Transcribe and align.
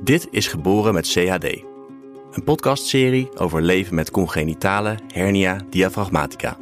Dit 0.00 0.28
is 0.30 0.48
Geboren 0.48 0.94
met 0.94 1.06
CHD. 1.06 1.62
Een 2.32 2.44
podcastserie 2.44 3.38
over 3.38 3.62
leven 3.62 3.94
met 3.94 4.10
congenitale 4.10 4.98
hernia 5.14 5.60
diafragmatica. 5.70 6.56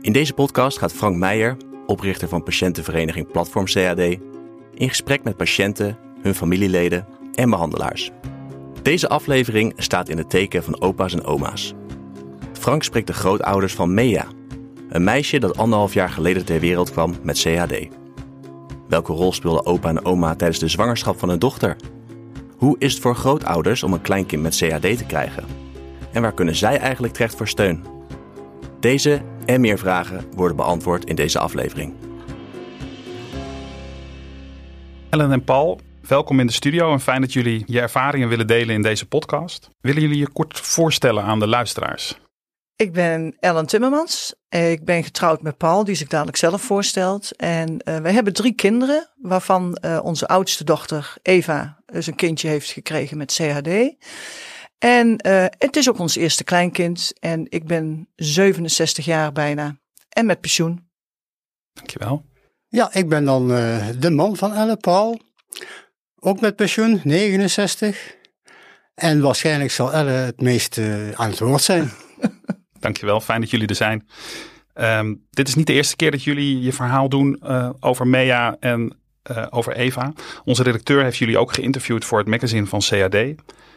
In 0.00 0.12
deze 0.12 0.32
podcast 0.32 0.78
gaat 0.78 0.92
Frank 0.92 1.16
Meijer, 1.16 1.56
oprichter 1.86 2.28
van 2.28 2.42
patiëntenvereniging 2.42 3.30
Platform 3.30 3.64
CHD, 3.64 3.98
in 4.74 4.88
gesprek 4.88 5.24
met 5.24 5.36
patiënten, 5.36 5.98
hun 6.20 6.34
familieleden 6.34 7.06
en 7.34 7.50
behandelaars. 7.50 8.10
Deze 8.82 9.08
aflevering 9.08 9.72
staat 9.76 10.08
in 10.08 10.18
het 10.18 10.30
teken 10.30 10.64
van 10.64 10.80
opa's 10.80 11.12
en 11.12 11.24
oma's. 11.24 11.74
Frank 12.52 12.82
spreekt 12.82 13.06
de 13.06 13.12
grootouders 13.12 13.74
van 13.74 13.94
Mea, 13.94 14.26
een 14.88 15.04
meisje 15.04 15.38
dat 15.38 15.56
anderhalf 15.56 15.94
jaar 15.94 16.10
geleden 16.10 16.44
ter 16.44 16.60
wereld 16.60 16.90
kwam 16.90 17.14
met 17.22 17.38
CHD. 17.38 17.88
Welke 18.88 19.12
rol 19.12 19.32
speelden 19.32 19.66
opa 19.66 19.88
en 19.88 20.04
oma 20.04 20.34
tijdens 20.34 20.58
de 20.58 20.68
zwangerschap 20.68 21.18
van 21.18 21.28
hun 21.28 21.38
dochter? 21.38 21.76
Hoe 22.62 22.76
is 22.78 22.92
het 22.92 23.02
voor 23.02 23.16
grootouders 23.16 23.82
om 23.82 23.92
een 23.92 24.00
kleinkind 24.00 24.42
met 24.42 24.56
CHD 24.56 24.98
te 24.98 25.04
krijgen? 25.06 25.44
En 26.12 26.22
waar 26.22 26.34
kunnen 26.34 26.56
zij 26.56 26.78
eigenlijk 26.78 27.12
terecht 27.12 27.34
voor 27.34 27.48
steun? 27.48 27.84
Deze 28.80 29.22
en 29.44 29.60
meer 29.60 29.78
vragen 29.78 30.24
worden 30.34 30.56
beantwoord 30.56 31.04
in 31.04 31.14
deze 31.14 31.38
aflevering. 31.38 31.94
Ellen 35.10 35.32
en 35.32 35.44
Paul, 35.44 35.80
welkom 36.08 36.40
in 36.40 36.46
de 36.46 36.52
studio 36.52 36.92
en 36.92 37.00
fijn 37.00 37.20
dat 37.20 37.32
jullie 37.32 37.62
je 37.66 37.80
ervaringen 37.80 38.28
willen 38.28 38.46
delen 38.46 38.74
in 38.74 38.82
deze 38.82 39.06
podcast. 39.06 39.68
Willen 39.80 40.02
jullie 40.02 40.18
je 40.18 40.28
kort 40.28 40.60
voorstellen 40.60 41.22
aan 41.22 41.38
de 41.38 41.48
luisteraars? 41.48 42.20
Ik 42.76 42.92
ben 42.92 43.36
Ellen 43.40 43.66
Timmermans. 43.66 44.34
Ik 44.48 44.84
ben 44.84 45.04
getrouwd 45.04 45.42
met 45.42 45.56
Paul, 45.56 45.84
die 45.84 45.94
zich 45.94 46.08
dadelijk 46.08 46.36
zelf 46.36 46.62
voorstelt. 46.62 47.36
En 47.36 47.70
uh, 47.84 47.96
wij 47.96 48.12
hebben 48.12 48.32
drie 48.32 48.54
kinderen, 48.54 49.08
waarvan 49.16 49.78
uh, 49.84 50.00
onze 50.02 50.28
oudste 50.28 50.64
dochter 50.64 51.14
Eva 51.22 51.81
dus 51.92 52.06
een 52.06 52.14
kindje 52.14 52.48
heeft 52.48 52.70
gekregen 52.70 53.16
met 53.16 53.32
CHD. 53.32 53.94
En 54.78 55.26
uh, 55.26 55.44
het 55.58 55.76
is 55.76 55.88
ook 55.88 55.98
ons 55.98 56.16
eerste 56.16 56.44
kleinkind. 56.44 57.12
En 57.20 57.46
ik 57.48 57.66
ben 57.66 58.08
67 58.16 59.04
jaar 59.04 59.32
bijna 59.32 59.78
en 60.08 60.26
met 60.26 60.40
pensioen. 60.40 60.90
Dankjewel. 61.72 62.24
Ja, 62.68 62.94
ik 62.94 63.08
ben 63.08 63.24
dan 63.24 63.48
de 63.98 64.10
man 64.10 64.36
van 64.36 64.54
Elle, 64.54 64.76
Paul. 64.76 65.20
Ook 66.16 66.40
met 66.40 66.56
pensioen, 66.56 67.00
69. 67.04 68.16
En 68.94 69.20
waarschijnlijk 69.20 69.70
zal 69.70 69.92
Elle 69.92 70.10
het 70.10 70.40
meest 70.40 70.78
aan 71.14 71.30
het 71.30 71.38
woord 71.38 71.62
zijn. 71.62 71.90
Dankjewel, 72.80 73.20
fijn 73.20 73.40
dat 73.40 73.50
jullie 73.50 73.68
er 73.68 73.74
zijn. 73.74 74.06
Um, 74.74 75.26
dit 75.30 75.48
is 75.48 75.54
niet 75.54 75.66
de 75.66 75.72
eerste 75.72 75.96
keer 75.96 76.10
dat 76.10 76.22
jullie 76.22 76.60
je 76.60 76.72
verhaal 76.72 77.08
doen 77.08 77.40
uh, 77.42 77.70
over 77.80 78.06
Mea 78.06 78.56
en 78.60 79.01
uh, 79.30 79.46
over 79.50 79.72
Eva. 79.72 80.12
Onze 80.44 80.62
redacteur 80.62 81.02
heeft 81.02 81.16
jullie 81.16 81.38
ook 81.38 81.52
geïnterviewd 81.52 82.04
voor 82.04 82.18
het 82.18 82.28
magazine 82.28 82.66
van 82.66 82.80
CAD. 82.80 83.34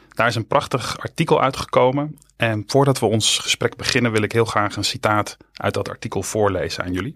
Daar 0.09 0.27
is 0.27 0.35
een 0.35 0.47
prachtig 0.47 0.97
artikel 0.99 1.41
uitgekomen. 1.41 2.17
En 2.35 2.63
voordat 2.67 2.99
we 2.99 3.05
ons 3.05 3.39
gesprek 3.39 3.75
beginnen 3.75 4.11
wil 4.11 4.21
ik 4.21 4.31
heel 4.31 4.45
graag 4.45 4.75
een 4.75 4.83
citaat 4.83 5.37
uit 5.53 5.73
dat 5.73 5.89
artikel 5.89 6.23
voorlezen 6.23 6.83
aan 6.83 6.93
jullie. 6.93 7.15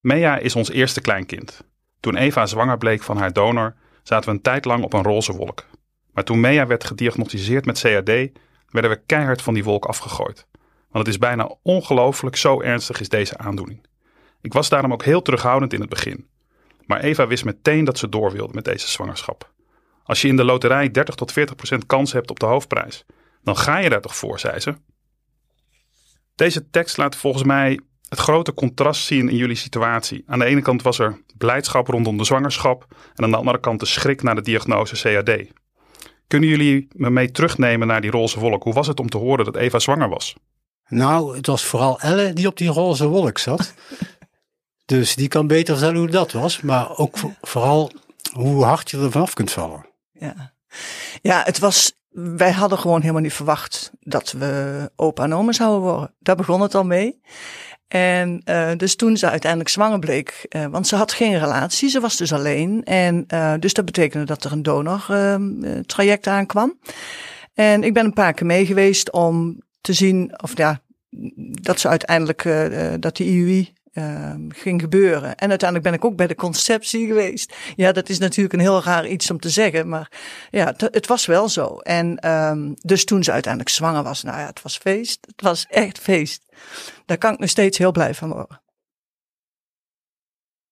Mea 0.00 0.38
is 0.38 0.56
ons 0.56 0.70
eerste 0.70 1.00
kleinkind. 1.00 1.64
Toen 2.00 2.16
Eva 2.16 2.46
zwanger 2.46 2.78
bleek 2.78 3.02
van 3.02 3.16
haar 3.16 3.32
donor, 3.32 3.74
zaten 4.02 4.30
we 4.30 4.36
een 4.36 4.42
tijd 4.42 4.64
lang 4.64 4.84
op 4.84 4.92
een 4.92 5.02
roze 5.02 5.32
wolk. 5.32 5.66
Maar 6.12 6.24
toen 6.24 6.40
Mea 6.40 6.66
werd 6.66 6.84
gediagnosticeerd 6.84 7.64
met 7.64 7.80
CAD, 7.80 8.30
werden 8.68 8.90
we 8.90 9.02
keihard 9.06 9.42
van 9.42 9.54
die 9.54 9.64
wolk 9.64 9.84
afgegooid. 9.84 10.46
Want 10.90 11.06
het 11.06 11.14
is 11.14 11.18
bijna 11.18 11.54
ongelooflijk, 11.62 12.36
zo 12.36 12.60
ernstig 12.60 13.00
is 13.00 13.08
deze 13.08 13.38
aandoening. 13.38 13.86
Ik 14.40 14.52
was 14.52 14.68
daarom 14.68 14.92
ook 14.92 15.04
heel 15.04 15.22
terughoudend 15.22 15.72
in 15.72 15.80
het 15.80 15.88
begin. 15.88 16.26
Maar 16.90 17.00
Eva 17.00 17.26
wist 17.26 17.44
meteen 17.44 17.84
dat 17.84 17.98
ze 17.98 18.08
door 18.08 18.32
wilde 18.32 18.54
met 18.54 18.64
deze 18.64 18.88
zwangerschap. 18.88 19.52
Als 20.04 20.22
je 20.22 20.28
in 20.28 20.36
de 20.36 20.44
loterij 20.44 20.90
30 20.90 21.14
tot 21.14 21.32
40 21.32 21.56
procent 21.56 21.86
kans 21.86 22.12
hebt 22.12 22.30
op 22.30 22.40
de 22.40 22.46
hoofdprijs, 22.46 23.04
dan 23.42 23.56
ga 23.56 23.78
je 23.78 23.88
daar 23.88 24.00
toch 24.00 24.16
voor, 24.16 24.38
zei 24.38 24.60
ze. 24.60 24.74
Deze 26.34 26.70
tekst 26.70 26.96
laat 26.96 27.16
volgens 27.16 27.44
mij 27.44 27.80
het 28.08 28.18
grote 28.18 28.54
contrast 28.54 29.04
zien 29.04 29.28
in 29.28 29.36
jullie 29.36 29.56
situatie. 29.56 30.22
Aan 30.26 30.38
de 30.38 30.44
ene 30.44 30.62
kant 30.62 30.82
was 30.82 30.98
er 30.98 31.22
blijdschap 31.36 31.86
rondom 31.86 32.16
de 32.16 32.24
zwangerschap 32.24 32.86
en 33.14 33.24
aan 33.24 33.30
de 33.30 33.36
andere 33.36 33.60
kant 33.60 33.80
de 33.80 33.86
schrik 33.86 34.22
na 34.22 34.34
de 34.34 34.42
diagnose 34.42 35.02
CAD. 35.02 35.46
Kunnen 36.26 36.48
jullie 36.48 36.88
me 36.92 37.10
mee 37.10 37.30
terugnemen 37.30 37.86
naar 37.86 38.00
die 38.00 38.10
roze 38.10 38.40
wolk? 38.40 38.62
Hoe 38.62 38.74
was 38.74 38.86
het 38.86 39.00
om 39.00 39.08
te 39.08 39.18
horen 39.18 39.44
dat 39.44 39.56
Eva 39.56 39.78
zwanger 39.78 40.08
was? 40.08 40.34
Nou, 40.88 41.36
het 41.36 41.46
was 41.46 41.64
vooral 41.64 42.00
Elle 42.00 42.32
die 42.32 42.46
op 42.46 42.56
die 42.56 42.68
roze 42.68 43.06
wolk 43.06 43.38
zat. 43.38 43.74
Dus 44.90 45.14
die 45.14 45.28
kan 45.28 45.46
beter 45.46 45.76
vertellen 45.76 46.00
hoe 46.00 46.10
dat 46.10 46.32
was. 46.32 46.60
Maar 46.60 46.96
ook 46.96 47.16
vooral 47.40 47.90
hoe 48.32 48.64
hard 48.64 48.90
je 48.90 48.98
er 48.98 49.10
vanaf 49.10 49.34
kunt 49.34 49.50
vallen. 49.50 49.86
Ja. 50.12 50.52
ja, 51.22 51.42
het 51.44 51.58
was. 51.58 51.92
Wij 52.10 52.52
hadden 52.52 52.78
gewoon 52.78 53.00
helemaal 53.00 53.22
niet 53.22 53.32
verwacht 53.32 53.90
dat 54.00 54.32
we 54.32 54.90
opa 54.96 55.24
en 55.24 55.34
oma 55.34 55.52
zouden 55.52 55.80
worden. 55.80 56.14
Daar 56.18 56.36
begon 56.36 56.60
het 56.60 56.74
al 56.74 56.84
mee. 56.84 57.20
En 57.88 58.42
uh, 58.44 58.70
dus 58.76 58.96
toen 58.96 59.16
ze 59.16 59.30
uiteindelijk 59.30 59.70
zwanger 59.70 59.98
bleek, 59.98 60.46
uh, 60.48 60.66
want 60.66 60.86
ze 60.86 60.96
had 60.96 61.12
geen 61.12 61.38
relatie, 61.38 61.88
ze 61.88 62.00
was 62.00 62.16
dus 62.16 62.32
alleen. 62.32 62.84
En 62.84 63.24
uh, 63.28 63.54
dus 63.58 63.74
dat 63.74 63.84
betekende 63.84 64.26
dat 64.26 64.44
er 64.44 64.52
een 64.52 64.62
donor 64.62 65.04
ehm, 65.08 66.18
aankwam. 66.22 66.78
En 67.54 67.82
ik 67.82 67.94
ben 67.94 68.04
een 68.04 68.12
paar 68.12 68.32
keer 68.32 68.46
mee 68.46 68.66
geweest 68.66 69.12
om 69.12 69.62
te 69.80 69.92
zien 69.92 70.42
of 70.42 70.56
ja, 70.56 70.80
dat 71.60 71.80
ze 71.80 71.88
uiteindelijk 71.88 72.48
dat 73.00 73.16
die 73.16 73.26
IUI 73.26 73.72
uh, 73.92 74.34
ging 74.48 74.80
gebeuren. 74.80 75.36
En 75.36 75.48
uiteindelijk 75.48 75.90
ben 75.90 75.98
ik 75.98 76.04
ook 76.04 76.16
bij 76.16 76.26
de 76.26 76.34
conceptie 76.34 77.06
geweest. 77.06 77.56
Ja, 77.76 77.92
dat 77.92 78.08
is 78.08 78.18
natuurlijk 78.18 78.54
een 78.54 78.60
heel 78.60 78.82
raar 78.82 79.06
iets 79.06 79.30
om 79.30 79.38
te 79.38 79.50
zeggen, 79.50 79.88
maar 79.88 80.12
ja, 80.50 80.74
het 80.76 81.06
was 81.06 81.26
wel 81.26 81.48
zo. 81.48 81.78
En 81.78 82.30
um, 82.30 82.74
dus 82.80 83.04
toen 83.04 83.24
ze 83.24 83.32
uiteindelijk 83.32 83.74
zwanger 83.74 84.02
was, 84.02 84.22
nou 84.22 84.38
ja, 84.38 84.46
het 84.46 84.62
was 84.62 84.78
feest. 84.78 85.18
Het 85.26 85.42
was 85.42 85.66
echt 85.68 85.98
feest. 85.98 86.44
Daar 87.06 87.18
kan 87.18 87.32
ik 87.32 87.38
nog 87.38 87.48
steeds 87.48 87.78
heel 87.78 87.92
blij 87.92 88.14
van 88.14 88.32
worden. 88.32 88.62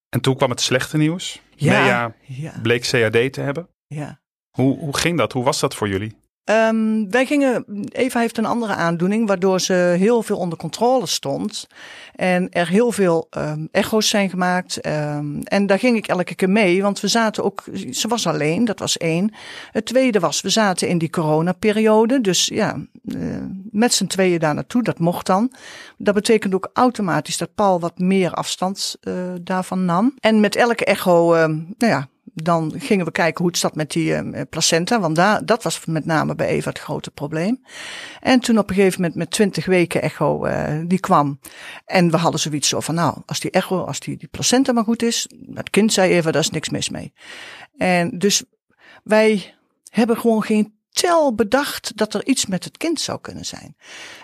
En 0.08 0.20
toen 0.20 0.36
kwam 0.36 0.50
het 0.50 0.60
slechte 0.60 0.96
nieuws. 0.96 1.42
Ja, 1.54 1.82
Mea 1.82 2.14
ja. 2.20 2.58
bleek 2.62 2.88
CAD 2.90 3.32
te 3.32 3.40
hebben. 3.40 3.68
Ja. 3.86 4.20
Hoe, 4.50 4.78
hoe 4.78 4.96
ging 4.96 5.18
dat? 5.18 5.32
Hoe 5.32 5.44
was 5.44 5.60
dat 5.60 5.74
voor 5.74 5.88
jullie? 5.88 6.16
Um, 6.50 7.10
wij 7.10 7.26
gingen, 7.26 7.64
Eva 7.92 8.20
heeft 8.20 8.38
een 8.38 8.46
andere 8.46 8.74
aandoening, 8.74 9.26
waardoor 9.26 9.60
ze 9.60 9.72
heel 9.98 10.22
veel 10.22 10.36
onder 10.36 10.58
controle 10.58 11.06
stond. 11.06 11.66
En 12.14 12.50
er 12.50 12.68
heel 12.68 12.92
veel 12.92 13.28
um, 13.36 13.68
echo's 13.72 14.08
zijn 14.08 14.30
gemaakt. 14.30 14.86
Um, 14.86 15.42
en 15.42 15.66
daar 15.66 15.78
ging 15.78 15.96
ik 15.96 16.06
elke 16.06 16.34
keer 16.34 16.50
mee, 16.50 16.82
want 16.82 17.00
we 17.00 17.08
zaten 17.08 17.44
ook, 17.44 17.64
ze 17.90 18.08
was 18.08 18.26
alleen, 18.26 18.64
dat 18.64 18.78
was 18.78 18.96
één. 18.96 19.34
Het 19.72 19.86
tweede 19.86 20.20
was, 20.20 20.40
we 20.40 20.48
zaten 20.48 20.88
in 20.88 20.98
die 20.98 21.10
coronaperiode. 21.10 22.20
Dus 22.20 22.46
ja, 22.46 22.76
uh, 23.04 23.36
met 23.70 23.94
z'n 23.94 24.06
tweeën 24.06 24.38
daar 24.38 24.54
naartoe, 24.54 24.82
dat 24.82 24.98
mocht 24.98 25.26
dan. 25.26 25.52
Dat 25.96 26.14
betekent 26.14 26.54
ook 26.54 26.70
automatisch 26.72 27.36
dat 27.36 27.54
Paul 27.54 27.80
wat 27.80 27.98
meer 27.98 28.32
afstand 28.32 28.96
uh, 29.02 29.14
daarvan 29.40 29.84
nam. 29.84 30.14
En 30.20 30.40
met 30.40 30.56
elke 30.56 30.84
echo, 30.84 31.32
nou 31.78 31.92
ja, 31.92 32.08
dan 32.42 32.74
gingen 32.76 33.04
we 33.04 33.10
kijken 33.10 33.38
hoe 33.38 33.50
het 33.50 33.58
zat 33.58 33.74
met 33.74 33.90
die 33.90 34.22
uh, 34.22 34.40
placenta. 34.50 35.00
Want 35.00 35.16
daar, 35.16 35.46
dat 35.46 35.62
was 35.62 35.84
met 35.84 36.04
name 36.04 36.34
bij 36.34 36.46
Eva 36.46 36.68
het 36.68 36.78
grote 36.78 37.10
probleem. 37.10 37.62
En 38.20 38.40
toen 38.40 38.58
op 38.58 38.68
een 38.68 38.74
gegeven 38.74 39.00
moment 39.00 39.18
met 39.18 39.30
20 39.30 39.66
weken 39.66 40.02
echo 40.02 40.46
uh, 40.46 40.80
die 40.86 41.00
kwam. 41.00 41.40
En 41.84 42.10
we 42.10 42.16
hadden 42.16 42.40
zoiets 42.40 42.68
zo 42.68 42.80
van 42.80 42.94
nou, 42.94 43.16
als 43.26 43.40
die 43.40 43.50
echo, 43.50 43.84
als 43.84 44.00
die, 44.00 44.16
die 44.16 44.28
placenta 44.28 44.72
maar 44.72 44.84
goed 44.84 45.02
is. 45.02 45.28
Het 45.54 45.70
kind 45.70 45.92
zei 45.92 46.12
Eva, 46.12 46.30
daar 46.30 46.42
is 46.42 46.50
niks 46.50 46.68
mis 46.68 46.88
mee. 46.88 47.12
En 47.76 48.18
dus 48.18 48.44
wij 49.02 49.54
hebben 49.90 50.16
gewoon 50.16 50.42
geen 50.42 50.77
tel 50.90 51.34
bedacht 51.34 51.96
dat 51.96 52.14
er 52.14 52.26
iets 52.26 52.46
met 52.46 52.64
het 52.64 52.76
kind 52.76 53.00
zou 53.00 53.20
kunnen 53.20 53.46
zijn. 53.46 53.76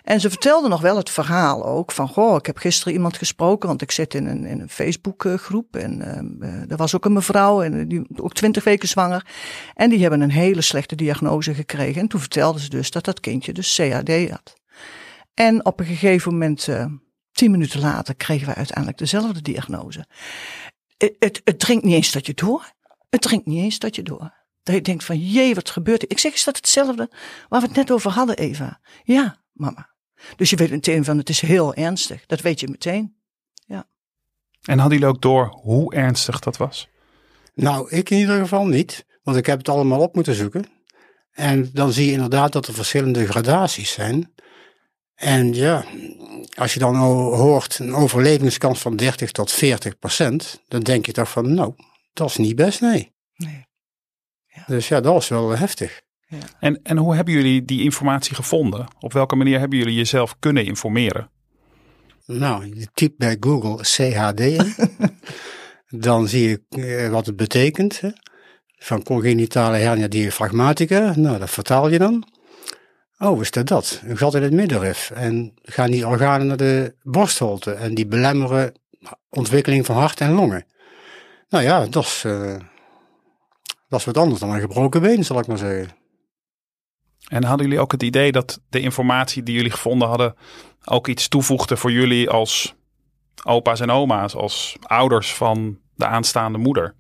En 0.02 0.20
ze 0.20 0.30
vertelde 0.30 0.69
nog 0.69 0.80
wel 0.80 0.97
het 0.97 1.10
verhaal 1.10 1.64
ook 1.64 1.92
van, 1.92 2.08
goh, 2.08 2.36
ik 2.36 2.47
heb 2.47 2.56
gisteren 2.56 2.92
iemand 2.92 3.16
gesproken, 3.16 3.69
want 3.69 3.82
ik 3.82 3.91
zit 3.91 4.14
in 4.14 4.26
een, 4.26 4.44
in 4.44 4.60
een 4.60 4.69
Facebookgroep 4.69 5.76
en 5.76 6.00
uh, 6.41 6.70
er 6.70 6.76
was 6.76 6.94
ook 6.94 7.04
een 7.04 7.12
mevrouw, 7.12 7.62
en 7.62 7.88
die 7.88 8.06
ook 8.16 8.34
twintig 8.34 8.64
weken 8.64 8.88
zwanger. 8.88 9.26
En 9.74 9.91
die 9.91 10.00
hebben 10.00 10.20
een 10.20 10.30
hele 10.30 10.60
slechte 10.60 10.94
diagnose 10.94 11.54
gekregen. 11.54 12.00
En 12.00 12.09
toen 12.09 12.21
vertelde 12.21 12.60
ze 12.60 12.68
dus 12.68 12.91
dat 12.91 13.04
dat 13.04 13.21
kindje 13.21 13.53
dus 13.53 13.74
CAD 13.74 14.30
had. 14.30 14.54
En 15.34 15.65
op 15.65 15.80
een 15.80 15.86
gegeven 15.86 16.33
moment, 16.33 16.66
uh, 16.66 16.86
tien 17.33 17.50
minuten 17.50 17.80
later, 17.80 18.15
kregen 18.15 18.47
wij 18.47 18.54
uiteindelijk 18.54 18.98
dezelfde 18.98 19.42
diagnose. 19.42 20.06
Het, 20.97 21.16
het, 21.18 21.41
het 21.44 21.59
dringt 21.59 21.84
niet 21.84 21.94
eens 21.94 22.12
dat 22.12 22.27
je 22.27 22.34
door. 22.34 22.72
Het 23.10 23.22
dringt 23.22 23.47
niet 23.47 23.62
eens 23.62 23.78
dat 23.78 23.97
je 23.97 24.03
door. 24.03 24.43
Dat 24.65 24.75
je 24.75 24.81
denkt 24.81 25.05
van, 25.05 25.19
jee, 25.19 25.55
wat 25.55 25.71
gebeurt 25.71 26.03
er? 26.03 26.11
Ik 26.11 26.19
zeg, 26.19 26.33
is 26.33 26.45
dat 26.45 26.57
hetzelfde 26.57 27.11
waar 27.49 27.61
we 27.61 27.66
het 27.66 27.77
net 27.77 27.91
over 27.91 28.11
hadden, 28.11 28.37
Eva? 28.37 28.81
Ja, 29.03 29.37
mama. 29.53 29.91
Dus 30.37 30.51
je 30.51 30.57
weet 30.57 30.71
meteen 30.71 31.05
van, 31.05 31.19
het 31.19 31.28
is 31.28 31.41
heel 31.41 31.75
ernstig. 31.75 32.27
Dat 32.27 32.41
weet 32.41 32.61
je 32.61 32.69
meteen. 32.69 33.16
Ja. 33.66 33.89
En 34.63 34.78
hadden 34.78 34.99
jullie 34.99 35.15
ook 35.15 35.22
door 35.22 35.47
hoe 35.47 35.95
ernstig 35.95 36.39
dat 36.39 36.57
was? 36.57 36.89
Nou, 37.55 37.91
ik 37.91 38.11
in 38.11 38.19
ieder 38.19 38.39
geval 38.39 38.66
niet. 38.66 39.07
Want 39.22 39.37
ik 39.37 39.47
heb 39.47 39.59
het 39.59 39.69
allemaal 39.69 40.01
op 40.01 40.15
moeten 40.15 40.34
zoeken. 40.34 40.65
En 41.31 41.71
dan 41.72 41.93
zie 41.93 42.07
je 42.07 42.13
inderdaad 42.13 42.53
dat 42.53 42.66
er 42.66 42.75
verschillende 42.75 43.27
gradaties 43.27 43.93
zijn. 43.93 44.33
En 45.15 45.55
ja, 45.55 45.84
als 46.55 46.72
je 46.75 46.78
dan 46.78 46.97
hoort 46.97 47.78
een 47.78 47.95
overlevingskans 47.95 48.81
van 48.81 48.97
30 48.97 49.31
tot 49.31 49.53
40 49.53 49.99
procent, 49.99 50.63
dan 50.69 50.81
denk 50.81 51.07
je 51.07 51.13
toch 51.13 51.31
van, 51.31 51.55
nou, 51.55 51.75
dat 52.13 52.28
is 52.28 52.37
niet 52.37 52.57
best, 52.57 52.81
nee. 52.81 53.13
Nee. 53.37 53.66
Dus 54.66 54.89
ja, 54.89 55.01
dat 55.01 55.12
was 55.12 55.28
wel 55.28 55.56
heftig. 55.56 56.03
En, 56.60 56.80
en 56.83 56.97
hoe 56.97 57.15
hebben 57.15 57.34
jullie 57.34 57.65
die 57.65 57.83
informatie 57.83 58.34
gevonden? 58.34 58.86
Op 59.01 59.12
welke 59.12 59.36
manier 59.36 59.59
hebben 59.59 59.78
jullie 59.78 59.95
jezelf 59.95 60.36
kunnen 60.39 60.65
informeren? 60.65 61.30
Nou, 62.27 62.78
je 62.78 62.86
typt 62.95 63.18
bij 63.18 63.36
Google 63.41 63.77
CHD 63.80 64.41
in. 64.41 64.74
dan 66.06 66.28
zie 66.28 66.48
je 66.48 66.62
eh, 66.68 67.10
wat 67.10 67.27
het 67.27 67.36
betekent. 67.36 68.01
Hè. 68.01 68.09
Van 68.77 69.03
congenitale 69.03 69.77
hernia 69.77 70.09
diaphragmatica. 70.09 71.12
Nou, 71.16 71.39
dat 71.39 71.51
vertaal 71.51 71.89
je 71.89 71.98
dan. 71.98 72.28
Oh, 73.18 73.41
is 73.41 73.51
dat 73.51 73.66
dat? 73.66 74.03
Een 74.04 74.16
gat 74.16 74.34
in 74.34 74.42
het 74.42 74.53
middenrif. 74.53 75.10
En 75.10 75.54
gaan 75.62 75.91
die 75.91 76.06
organen 76.06 76.47
naar 76.47 76.56
de 76.56 76.95
borstholte. 77.03 77.72
En 77.72 77.95
die 77.95 78.06
belemmeren 78.06 78.72
ontwikkeling 79.28 79.86
van 79.86 79.97
hart 79.97 80.21
en 80.21 80.33
longen. 80.33 80.66
Nou 81.48 81.65
ja, 81.65 81.86
dat 81.86 82.04
is, 82.04 82.22
uh, 82.27 82.56
dat 83.89 83.98
is 83.98 84.04
wat 84.04 84.19
anders 84.19 84.41
dan 84.41 84.51
een 84.51 84.60
gebroken 84.60 85.03
been, 85.03 85.25
zal 85.25 85.39
ik 85.39 85.47
maar 85.47 85.59
zeggen. 85.59 86.03
En 87.28 87.45
hadden 87.45 87.66
jullie 87.66 87.83
ook 87.83 87.92
het 87.92 88.03
idee 88.03 88.33
dat 88.33 88.60
de 88.69 88.81
informatie 88.81 89.42
die 89.42 89.54
jullie 89.54 89.71
gevonden 89.71 90.09
hadden 90.09 90.34
ook 90.84 91.09
iets 91.09 91.28
toevoegde 91.28 91.77
voor 91.77 91.92
jullie 91.92 92.31
als 92.31 92.75
opa's 93.45 93.81
en 93.81 93.91
oma's, 93.91 94.34
als 94.34 94.77
ouders 94.83 95.34
van 95.34 95.78
de 95.95 96.07
aanstaande 96.07 96.59
moeder? 96.59 96.95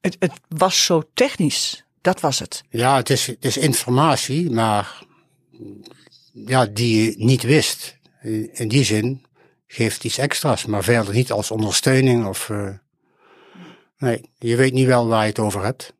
Het, 0.00 0.16
het 0.18 0.40
was 0.48 0.84
zo 0.84 1.02
technisch, 1.14 1.84
dat 2.00 2.20
was 2.20 2.38
het. 2.38 2.62
Ja, 2.68 2.96
het 2.96 3.10
is, 3.10 3.26
het 3.26 3.44
is 3.44 3.56
informatie, 3.56 4.50
maar 4.50 5.04
ja, 6.32 6.66
die 6.66 7.04
je 7.04 7.14
niet 7.16 7.42
wist. 7.42 8.00
In 8.52 8.68
die 8.68 8.84
zin 8.84 9.24
geeft 9.66 10.04
iets 10.04 10.18
extra's, 10.18 10.66
maar 10.66 10.84
verder 10.84 11.14
niet 11.14 11.32
als 11.32 11.50
ondersteuning 11.50 12.26
of. 12.26 12.48
Uh, 12.48 12.68
nee, 14.02 14.20
je 14.38 14.56
weet 14.56 14.72
niet 14.72 14.86
wel 14.86 15.06
waar 15.06 15.22
je 15.22 15.28
het 15.28 15.38
over 15.38 15.64
hebt. 15.64 15.92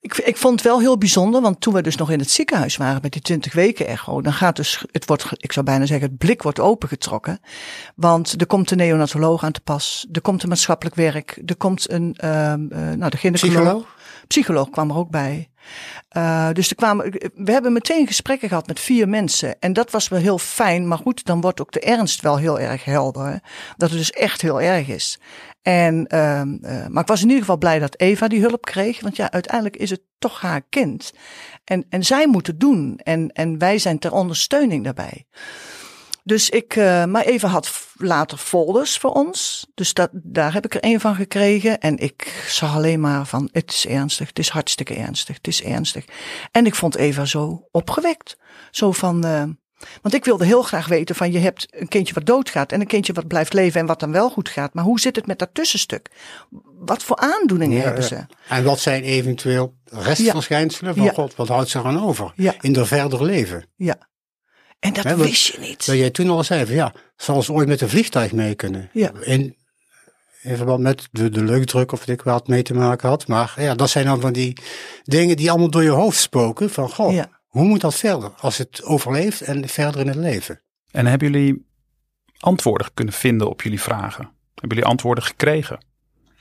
Ik, 0.00 0.16
ik 0.16 0.36
vond 0.36 0.54
het 0.54 0.68
wel 0.68 0.80
heel 0.80 0.98
bijzonder, 0.98 1.40
want 1.40 1.60
toen 1.60 1.74
we 1.74 1.82
dus 1.82 1.96
nog 1.96 2.10
in 2.10 2.18
het 2.18 2.30
ziekenhuis 2.30 2.76
waren 2.76 3.02
met 3.02 3.12
die 3.12 3.22
20 3.22 3.52
weken 3.52 3.86
echo, 3.86 4.20
dan 4.20 4.32
gaat 4.32 4.56
dus, 4.56 4.84
het 4.90 5.06
wordt, 5.06 5.26
ik 5.36 5.52
zou 5.52 5.66
bijna 5.66 5.86
zeggen, 5.86 6.08
het 6.08 6.18
blik 6.18 6.42
wordt 6.42 6.60
opengetrokken. 6.60 7.40
Want 7.94 8.40
er 8.40 8.46
komt 8.46 8.70
een 8.70 8.76
neonatoloog 8.76 9.44
aan 9.44 9.52
te 9.52 9.60
pas, 9.60 10.06
er 10.12 10.20
komt 10.20 10.42
een 10.42 10.48
maatschappelijk 10.48 10.96
werk, 10.96 11.42
er 11.46 11.56
komt 11.56 11.90
een, 11.90 12.16
uh, 12.24 12.30
nou 12.30 13.10
de 13.10 13.16
gynaecoloog. 13.16 13.36
Psycholoog? 13.36 13.96
Psycholoog 14.26 14.70
kwam 14.70 14.90
er 14.90 14.96
ook 14.96 15.10
bij. 15.10 15.50
Uh, 16.16 16.50
dus 16.52 16.70
er 16.70 16.76
kwamen, 16.76 17.12
we 17.34 17.52
hebben 17.52 17.72
meteen 17.72 18.06
gesprekken 18.06 18.48
gehad 18.48 18.66
met 18.66 18.80
vier 18.80 19.08
mensen. 19.08 19.60
En 19.60 19.72
dat 19.72 19.90
was 19.90 20.08
wel 20.08 20.20
heel 20.20 20.38
fijn. 20.38 20.88
Maar 20.88 20.98
goed, 20.98 21.24
dan 21.24 21.40
wordt 21.40 21.60
ook 21.60 21.72
de 21.72 21.80
ernst 21.80 22.20
wel 22.20 22.36
heel 22.36 22.60
erg 22.60 22.84
helder. 22.84 23.26
Hè? 23.26 23.36
Dat 23.76 23.88
het 23.90 23.98
dus 23.98 24.10
echt 24.10 24.42
heel 24.42 24.60
erg 24.60 24.88
is. 24.88 25.18
En, 25.62 26.06
uh, 26.14 26.40
uh, 26.40 26.86
maar 26.86 27.02
ik 27.02 27.08
was 27.08 27.20
in 27.20 27.26
ieder 27.26 27.40
geval 27.40 27.58
blij 27.58 27.78
dat 27.78 27.98
Eva 28.00 28.28
die 28.28 28.40
hulp 28.40 28.64
kreeg. 28.64 29.00
Want 29.00 29.16
ja, 29.16 29.30
uiteindelijk 29.30 29.76
is 29.76 29.90
het 29.90 30.02
toch 30.18 30.40
haar 30.40 30.62
kind. 30.68 31.12
En, 31.64 31.86
en 31.88 32.04
zij 32.04 32.26
moet 32.26 32.46
het 32.46 32.60
doen. 32.60 33.00
En, 33.02 33.30
en 33.32 33.58
wij 33.58 33.78
zijn 33.78 33.98
ter 33.98 34.12
ondersteuning 34.12 34.84
daarbij. 34.84 35.26
Dus 36.24 36.50
ik, 36.50 36.76
uh, 36.76 37.04
maar 37.04 37.24
Eva 37.24 37.48
had 37.48 37.70
later 38.02 38.38
folders 38.38 38.98
voor 38.98 39.10
ons. 39.10 39.66
Dus 39.74 39.94
dat, 39.94 40.10
daar 40.12 40.52
heb 40.52 40.64
ik 40.64 40.74
er 40.74 40.84
een 40.84 41.00
van 41.00 41.14
gekregen. 41.14 41.80
En 41.80 41.98
ik 41.98 42.44
zag 42.48 42.74
alleen 42.74 43.00
maar 43.00 43.26
van, 43.26 43.48
het 43.52 43.70
is 43.70 43.86
ernstig, 43.86 44.28
het 44.28 44.38
is 44.38 44.48
hartstikke 44.48 44.94
ernstig, 44.94 45.36
het 45.36 45.46
is 45.46 45.62
ernstig. 45.62 46.04
En 46.50 46.66
ik 46.66 46.74
vond 46.74 46.96
Eva 46.96 47.24
zo 47.24 47.68
opgewekt. 47.70 48.36
Zo 48.70 48.92
van, 48.92 49.26
uh, 49.26 49.42
want 50.02 50.14
ik 50.14 50.24
wilde 50.24 50.44
heel 50.44 50.62
graag 50.62 50.86
weten 50.86 51.14
van, 51.14 51.32
je 51.32 51.38
hebt 51.38 51.66
een 51.70 51.88
kindje 51.88 52.14
wat 52.14 52.26
doodgaat 52.26 52.72
en 52.72 52.80
een 52.80 52.86
kindje 52.86 53.12
wat 53.12 53.26
blijft 53.26 53.52
leven 53.52 53.80
en 53.80 53.86
wat 53.86 54.00
dan 54.00 54.12
wel 54.12 54.30
goed 54.30 54.48
gaat. 54.48 54.74
Maar 54.74 54.84
hoe 54.84 55.00
zit 55.00 55.16
het 55.16 55.26
met 55.26 55.38
dat 55.38 55.48
tussenstuk? 55.52 56.10
Wat 56.78 57.02
voor 57.02 57.16
aandoeningen 57.16 57.76
ja, 57.76 57.84
hebben 57.84 58.04
ze? 58.04 58.26
En 58.48 58.64
wat 58.64 58.80
zijn 58.80 59.02
eventueel 59.02 59.74
restverschijnselen 59.84 60.94
van 60.94 61.08
God? 61.08 61.36
Wat 61.36 61.48
houdt 61.48 61.68
ze 61.68 61.78
eraan 61.78 62.02
over 62.02 62.32
in 62.60 62.76
haar 62.76 62.86
verder 62.86 63.24
leven? 63.24 63.64
Ja. 63.76 64.10
En 64.82 64.92
dat 64.92 65.16
wist 65.16 65.46
je 65.46 65.58
niet. 65.58 65.86
Dat 65.86 65.96
jij 65.96 66.10
toen 66.10 66.30
al 66.30 66.44
zei 66.44 66.66
van 66.66 66.74
ja, 66.74 66.92
zal 67.16 67.42
ze 67.42 67.52
ooit 67.52 67.68
met 67.68 67.80
een 67.80 67.88
vliegtuig 67.88 68.32
mee 68.32 68.54
kunnen? 68.54 68.90
Ja. 68.92 69.12
In, 69.20 69.56
in 70.42 70.56
verband 70.56 70.80
met 70.80 71.08
de, 71.10 71.30
de 71.30 71.44
leukdruk 71.44 71.92
of 71.92 72.06
ik 72.06 72.22
wat 72.22 72.48
mee 72.48 72.62
te 72.62 72.74
maken 72.74 73.08
had. 73.08 73.26
Maar 73.26 73.54
ja, 73.56 73.74
dat 73.74 73.90
zijn 73.90 74.04
dan 74.04 74.20
van 74.20 74.32
die 74.32 74.56
dingen 75.02 75.36
die 75.36 75.50
allemaal 75.50 75.70
door 75.70 75.82
je 75.82 75.90
hoofd 75.90 76.20
spoken. 76.20 76.70
Van 76.70 76.90
goh, 76.90 77.12
ja. 77.12 77.40
hoe 77.46 77.64
moet 77.64 77.80
dat 77.80 77.94
verder 77.94 78.32
als 78.38 78.58
het 78.58 78.82
overleeft 78.84 79.40
en 79.40 79.68
verder 79.68 80.00
in 80.00 80.06
het 80.06 80.16
leven? 80.16 80.62
En 80.90 81.06
hebben 81.06 81.30
jullie 81.30 81.66
antwoorden 82.38 82.90
kunnen 82.94 83.14
vinden 83.14 83.48
op 83.48 83.62
jullie 83.62 83.80
vragen? 83.80 84.24
Hebben 84.54 84.76
jullie 84.76 84.84
antwoorden 84.84 85.24
gekregen? 85.24 85.84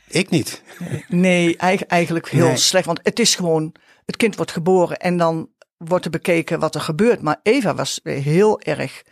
Ik 0.07 0.29
niet. 0.29 0.63
Nee, 1.07 1.57
eigenlijk 1.87 2.29
heel 2.29 2.57
slecht. 2.57 2.85
Want 2.85 2.99
het 3.03 3.19
is 3.19 3.35
gewoon, 3.35 3.75
het 4.05 4.17
kind 4.17 4.35
wordt 4.35 4.51
geboren 4.51 4.97
en 4.97 5.17
dan 5.17 5.49
wordt 5.85 6.05
er 6.05 6.11
bekeken 6.11 6.59
wat 6.59 6.75
er 6.75 6.81
gebeurt. 6.81 7.21
Maar 7.21 7.39
Eva 7.43 7.75
was 7.75 7.99
heel 8.03 8.61
erg 8.61 9.03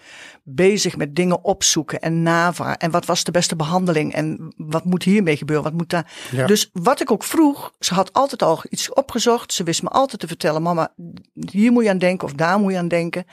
bezig 0.44 0.98
met 0.98 1.16
dingen 1.16 1.44
opzoeken 1.44 2.00
en 2.00 2.24
navragen. 2.24 2.78
En 2.78 2.92
wat 2.92 3.06
was 3.06 3.24
de 3.24 3.32
beste 3.32 3.56
behandeling? 3.56 4.14
En 4.14 4.54
wat 4.58 4.86
moet 4.86 5.04
hiermee 5.04 5.38
gebeuren? 5.38 5.64
Wat 5.64 5.74
moet 5.74 5.90
daar? 5.90 6.12
Dus 6.46 6.70
wat 6.74 7.02
ik 7.02 7.12
ook 7.12 7.24
vroeg, 7.24 7.74
ze 7.80 7.94
had 7.94 8.14
altijd 8.14 8.44
al 8.44 8.62
iets 8.70 8.94
opgezocht. 8.94 9.54
Ze 9.54 9.64
wist 9.64 9.84
me 9.84 9.90
altijd 9.90 10.20
te 10.20 10.28
vertellen, 10.28 10.62
mama, 10.62 10.94
hier 11.34 11.72
moet 11.72 11.84
je 11.84 11.90
aan 11.90 11.98
denken 11.98 12.28
of 12.28 12.34
daar 12.34 12.60
moet 12.60 12.72
je 12.72 12.78
aan 12.78 12.88
denken. 12.88 13.26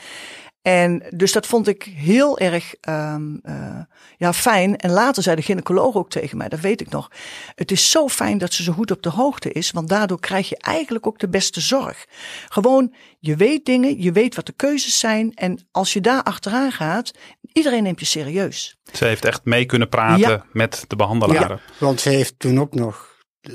En 0.67 1.03
dus 1.11 1.33
dat 1.33 1.47
vond 1.47 1.69
ik 1.69 1.83
heel 1.83 2.39
erg 2.39 2.75
um, 2.89 3.41
uh, 3.45 3.81
ja, 4.17 4.33
fijn. 4.33 4.77
En 4.77 4.91
later 4.91 5.23
zei 5.23 5.37
de 5.37 5.43
gynaecoloog 5.43 5.95
ook 5.95 6.11
tegen 6.11 6.37
mij, 6.37 6.49
dat 6.49 6.61
weet 6.61 6.81
ik 6.81 6.91
nog. 6.91 7.11
Het 7.55 7.71
is 7.71 7.91
zo 7.91 8.09
fijn 8.09 8.39
dat 8.39 8.53
ze 8.53 8.63
zo 8.63 8.73
goed 8.73 8.91
op 8.91 9.03
de 9.03 9.09
hoogte 9.09 9.53
is, 9.53 9.71
want 9.71 9.89
daardoor 9.89 10.21
krijg 10.21 10.49
je 10.49 10.57
eigenlijk 10.57 11.07
ook 11.07 11.19
de 11.19 11.29
beste 11.29 11.61
zorg. 11.61 12.07
Gewoon, 12.49 12.95
je 13.19 13.37
weet 13.37 13.65
dingen, 13.65 14.03
je 14.03 14.13
weet 14.13 14.35
wat 14.35 14.47
de 14.47 14.53
keuzes 14.53 14.99
zijn. 14.99 15.35
En 15.35 15.67
als 15.71 15.93
je 15.93 16.01
daar 16.01 16.23
achteraan 16.23 16.73
gaat, 16.73 17.13
iedereen 17.53 17.83
neemt 17.83 18.01
je 18.01 18.07
serieus. 18.07 18.79
Ze 18.93 19.05
heeft 19.05 19.25
echt 19.25 19.45
mee 19.45 19.67
kunnen 19.67 19.89
praten 19.89 20.45
met 20.53 20.85
de 20.87 20.97
behandelaren. 20.97 21.61
Ja, 21.67 21.87
want 21.87 22.01
ze 22.01 22.09
heeft 22.09 22.39
toen 22.39 22.61
ook 22.61 22.75
nog 22.75 23.15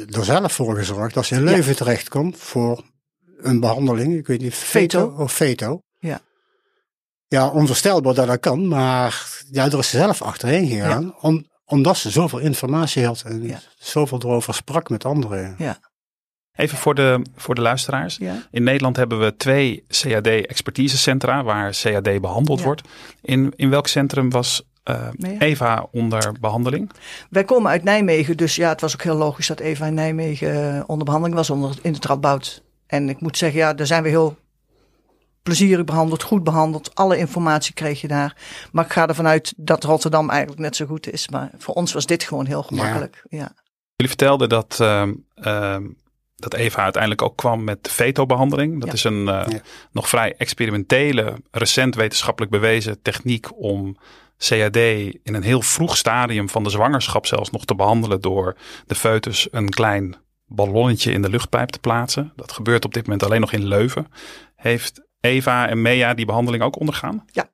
er 0.09 0.25
zelf 0.25 0.53
voor 0.53 0.75
gezorgd 0.75 1.13
dat 1.13 1.25
ze 1.25 1.35
in 1.35 1.43
Leuven 1.43 1.71
ja. 1.71 1.77
terechtkomt 1.77 2.37
voor 2.37 2.83
een 3.37 3.59
behandeling. 3.59 4.17
Ik 4.17 4.27
weet 4.27 4.41
niet, 4.41 4.53
feto, 4.53 5.15
of 5.17 5.33
feto. 5.33 5.81
Ja 7.31 7.47
onvoorstelbaar 7.47 8.13
dat 8.13 8.27
dat 8.27 8.39
kan, 8.39 8.67
maar 8.67 9.27
ja, 9.51 9.65
er 9.65 9.77
is 9.77 9.89
zelf 9.89 10.21
achterheen 10.21 10.67
gegaan, 10.67 11.03
ja. 11.03 11.13
om, 11.21 11.45
omdat 11.65 11.97
ze 11.97 12.09
zoveel 12.09 12.39
informatie 12.39 13.05
had 13.05 13.23
en 13.25 13.43
ja. 13.43 13.59
zoveel 13.77 14.19
erover 14.19 14.53
sprak 14.53 14.89
met 14.89 15.05
anderen. 15.05 15.55
Ja. 15.57 15.79
Even 16.55 16.77
voor 16.77 16.95
de, 16.95 17.21
voor 17.35 17.55
de 17.55 17.61
luisteraars. 17.61 18.17
Ja. 18.17 18.35
In 18.51 18.63
Nederland 18.63 18.95
hebben 18.95 19.19
we 19.19 19.35
twee 19.37 19.85
CAD-expertisecentra 19.87 21.43
waar 21.43 21.77
CAD 21.81 22.21
behandeld 22.21 22.59
ja. 22.59 22.65
wordt. 22.65 22.81
In, 23.21 23.53
in 23.55 23.69
welk 23.69 23.87
centrum 23.87 24.29
was 24.29 24.63
uh, 24.89 25.39
Eva 25.39 25.87
onder 25.91 26.31
behandeling? 26.39 26.91
Wij 27.29 27.43
komen 27.43 27.71
uit 27.71 27.83
Nijmegen, 27.83 28.37
dus 28.37 28.55
ja, 28.55 28.69
het 28.69 28.81
was 28.81 28.93
ook 28.93 29.03
heel 29.03 29.15
logisch 29.15 29.47
dat 29.47 29.59
Eva 29.59 29.85
in 29.85 29.93
Nijmegen 29.93 30.83
onder 30.87 31.05
behandeling 31.05 31.37
was 31.37 31.49
onder, 31.49 31.75
in 31.81 31.93
het 31.93 32.05
Radboud. 32.05 32.63
En 32.87 33.09
ik 33.09 33.21
moet 33.21 33.37
zeggen, 33.37 33.59
ja, 33.59 33.73
daar 33.73 33.87
zijn 33.87 34.03
we 34.03 34.09
heel 34.09 34.37
plezierig 35.43 35.85
behandeld, 35.85 36.23
goed 36.23 36.43
behandeld. 36.43 36.95
Alle 36.95 37.17
informatie 37.17 37.73
kreeg 37.73 38.01
je 38.01 38.07
daar. 38.07 38.37
Maar 38.71 38.85
ik 38.85 38.91
ga 38.91 39.07
ervan 39.07 39.27
uit 39.27 39.53
dat 39.57 39.83
Rotterdam 39.83 40.29
eigenlijk 40.29 40.61
net 40.61 40.75
zo 40.75 40.85
goed 40.85 41.11
is. 41.11 41.29
Maar 41.29 41.51
voor 41.57 41.73
ons 41.73 41.93
was 41.93 42.05
dit 42.05 42.23
gewoon 42.23 42.45
heel 42.45 42.63
gemakkelijk. 42.63 43.23
Ja. 43.29 43.37
ja. 43.37 43.53
Jullie 43.95 44.15
vertelden 44.15 44.49
dat, 44.49 44.77
uh, 44.81 45.07
uh, 45.35 45.77
dat 46.35 46.53
Eva 46.53 46.83
uiteindelijk 46.83 47.21
ook 47.21 47.37
kwam 47.37 47.63
met 47.63 47.83
de 47.83 47.89
veto-behandeling. 47.89 48.79
Dat 48.79 48.87
ja. 48.87 48.93
is 48.93 49.03
een 49.03 49.19
uh, 49.19 49.25
ja. 49.25 49.61
nog 49.91 50.09
vrij 50.09 50.35
experimentele, 50.37 51.35
recent 51.51 51.95
wetenschappelijk 51.95 52.51
bewezen 52.51 53.01
techniek 53.01 53.47
om 53.57 53.97
CAD 54.37 54.75
in 54.75 55.21
een 55.23 55.43
heel 55.43 55.61
vroeg 55.61 55.97
stadium 55.97 56.49
van 56.49 56.63
de 56.63 56.69
zwangerschap 56.69 57.25
zelfs 57.25 57.49
nog 57.49 57.65
te 57.65 57.75
behandelen 57.75 58.21
door 58.21 58.55
de 58.85 58.95
foetus 58.95 59.47
een 59.51 59.69
klein 59.69 60.15
ballonnetje 60.45 61.11
in 61.11 61.21
de 61.21 61.29
luchtpijp 61.29 61.69
te 61.69 61.79
plaatsen. 61.79 62.33
Dat 62.35 62.51
gebeurt 62.51 62.85
op 62.85 62.93
dit 62.93 63.03
moment 63.03 63.23
alleen 63.23 63.41
nog 63.41 63.51
in 63.51 63.67
Leuven. 63.67 64.07
Heeft 64.55 65.01
Eva 65.21 65.69
en 65.69 65.81
Mea 65.81 66.13
die 66.13 66.25
behandeling 66.25 66.63
ook 66.63 66.79
ondergaan? 66.79 67.25
Ja. 67.31 67.49